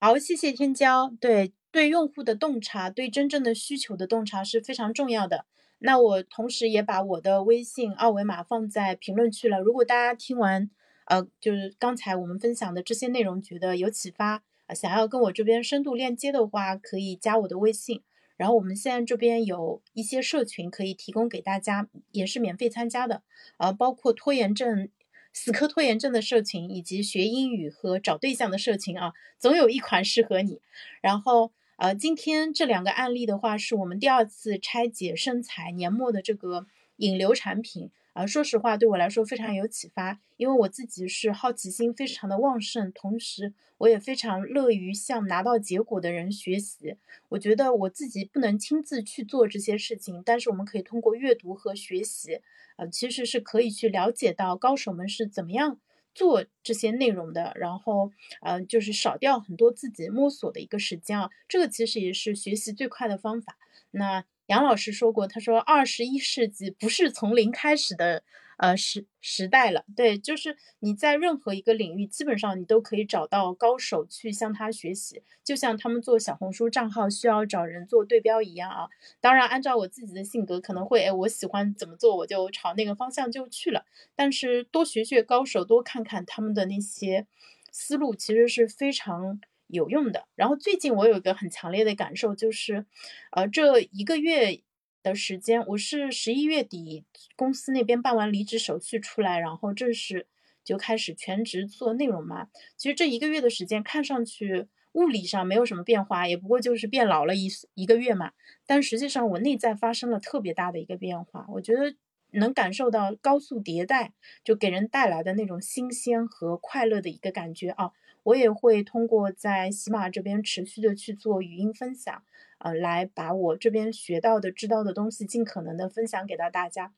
[0.05, 1.17] 好，谢谢天骄。
[1.19, 5.47] 对对，用户的洞察，对真正的需求的洞察是非常重要的。
[5.79, 10.69] 那我同时也把我的微信二维码放在评论区了，如果大家听完。
[11.07, 18.03] 呃，就是刚才我们分享的这些内容，觉得有启发啊，想要跟我这边深度链接的话，可以加我的微信。
[18.37, 23.23] 然后我们现在这边有一些社群可以提供给大家，也是免费参加的。
[23.57, 24.91] 呃，包括拖延症、
[25.35, 30.61] 死磕拖延症的社群，以及学英语和找对象的社群啊，总有一款适合你。
[31.03, 36.66] 然后呃，今天这两个案例的话，是我们第二次拆解身材年末的这个
[36.97, 37.91] 引流产品。
[38.15, 46.97] 啊，说实话，对我来说非常有启发，因为我自己是好奇心非常的旺盛，同时我也非常乐于向拿到结果的人学习。
[47.31, 52.41] 我觉得我自己不能亲自去做这些事情，但是我们可以通过阅读和学习，
[52.77, 55.81] 呃，其实是可以去了解到高手们是怎么样
[56.15, 58.12] 做这些内容的，然后，
[58.43, 63.59] 嗯，就是少掉很多自己摸索的一个时间啊，这个其实也是学习最快的方法。
[63.91, 64.25] 那。
[64.47, 68.22] 杨老师说过，他说二十一世纪不是从零开始的，
[68.59, 69.84] 呃时时代了。
[69.97, 78.88] 对，就是你在任何一个领域，基本上你都可以找到高手去向他学习，就像他们做小红书账号需要找人做对标一样啊。
[79.20, 83.86] 当然，按照我自己的性格，可能会，哎，我喜欢怎么做，我就朝那个方向就去了。
[84.14, 87.26] 但是多学学高手，多看看他们的那些
[87.72, 89.40] 思路，其实是非常。
[89.67, 90.27] 有用的。
[90.35, 92.87] 然后最近我有一个很强烈的感受，就是，
[93.33, 94.61] 呃，这一个月
[95.03, 97.05] 的时间，我是十一月底
[97.37, 100.27] 公司那边办完离职手续出来，然后正式
[100.65, 102.49] 就开始全职做内容嘛。
[102.77, 108.33] 其实这一个月的时间，看上去物理上没有什么变化，也不过就是变老了一一个月嘛。
[108.67, 111.95] 但实际上我内在发生了特别大的一个变化，我觉得
[112.31, 114.12] 能感受到高速迭代
[114.43, 117.91] 就给人带来的那种新鲜和快乐的一个感觉啊。
[118.25, 122.22] 我也会通过在喜马这边持续的去做语音分享，
[122.59, 126.93] 呃，来把我这边学到的、知道的东西尽可能的分享给到大家。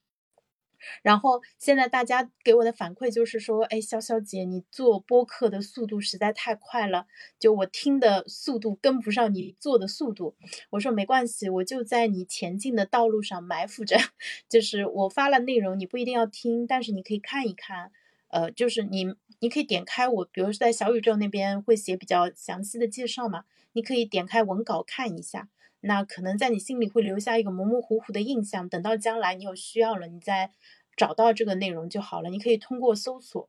[1.03, 7.07] 然后现在大家给我的反馈就是说，哎，潇潇姐，你做播客的速度实在太快了，
[7.41, 10.37] 就我听的速度跟不上你做的速度。
[10.71, 13.97] 我说没关系，我就在你前进的道路上埋伏着，
[14.49, 17.91] 就是我发了内容，你不一定要听，但是你可以看一看，
[18.29, 19.17] 呃，就是你。
[19.41, 25.49] 你可以点开我，比如说在小宇宙那边会写比较详细的介绍嘛，你可以点开文稿看一下。
[25.81, 30.51] 那可能在你心里会留下一个模模糊糊的印象，等到将来你有需要了，你再
[30.97, 32.31] 找到这个内容就好了。
[32.31, 33.49] 你可以通过搜索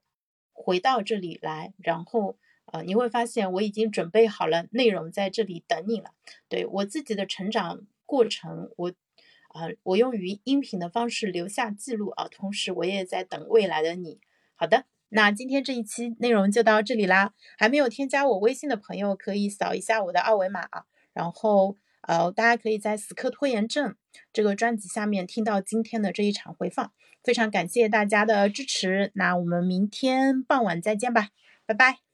[0.52, 6.12] 回到这里来，然后呃，你会发现我已经准备好了内容在这里等你了。
[6.50, 8.94] 对我自己的成长过程，我
[9.50, 14.20] 啊，我用语音频的方式留下记录啊，同时我也在等未来的你。
[14.56, 17.34] 好的，那今天这一期内容就到这里啦。
[17.58, 21.78] 还没有添加我微信的朋友，可以扫一下我的二维码啊，然后。
[22.02, 23.90] 呃，大家可以在《死磕拖延症》
[24.32, 29.12] 这个专辑下面听到今天的这一场回放，非常感谢大家的支持。
[29.16, 31.32] 那我们明天傍晚再见吧，
[31.66, 32.07] 拜拜。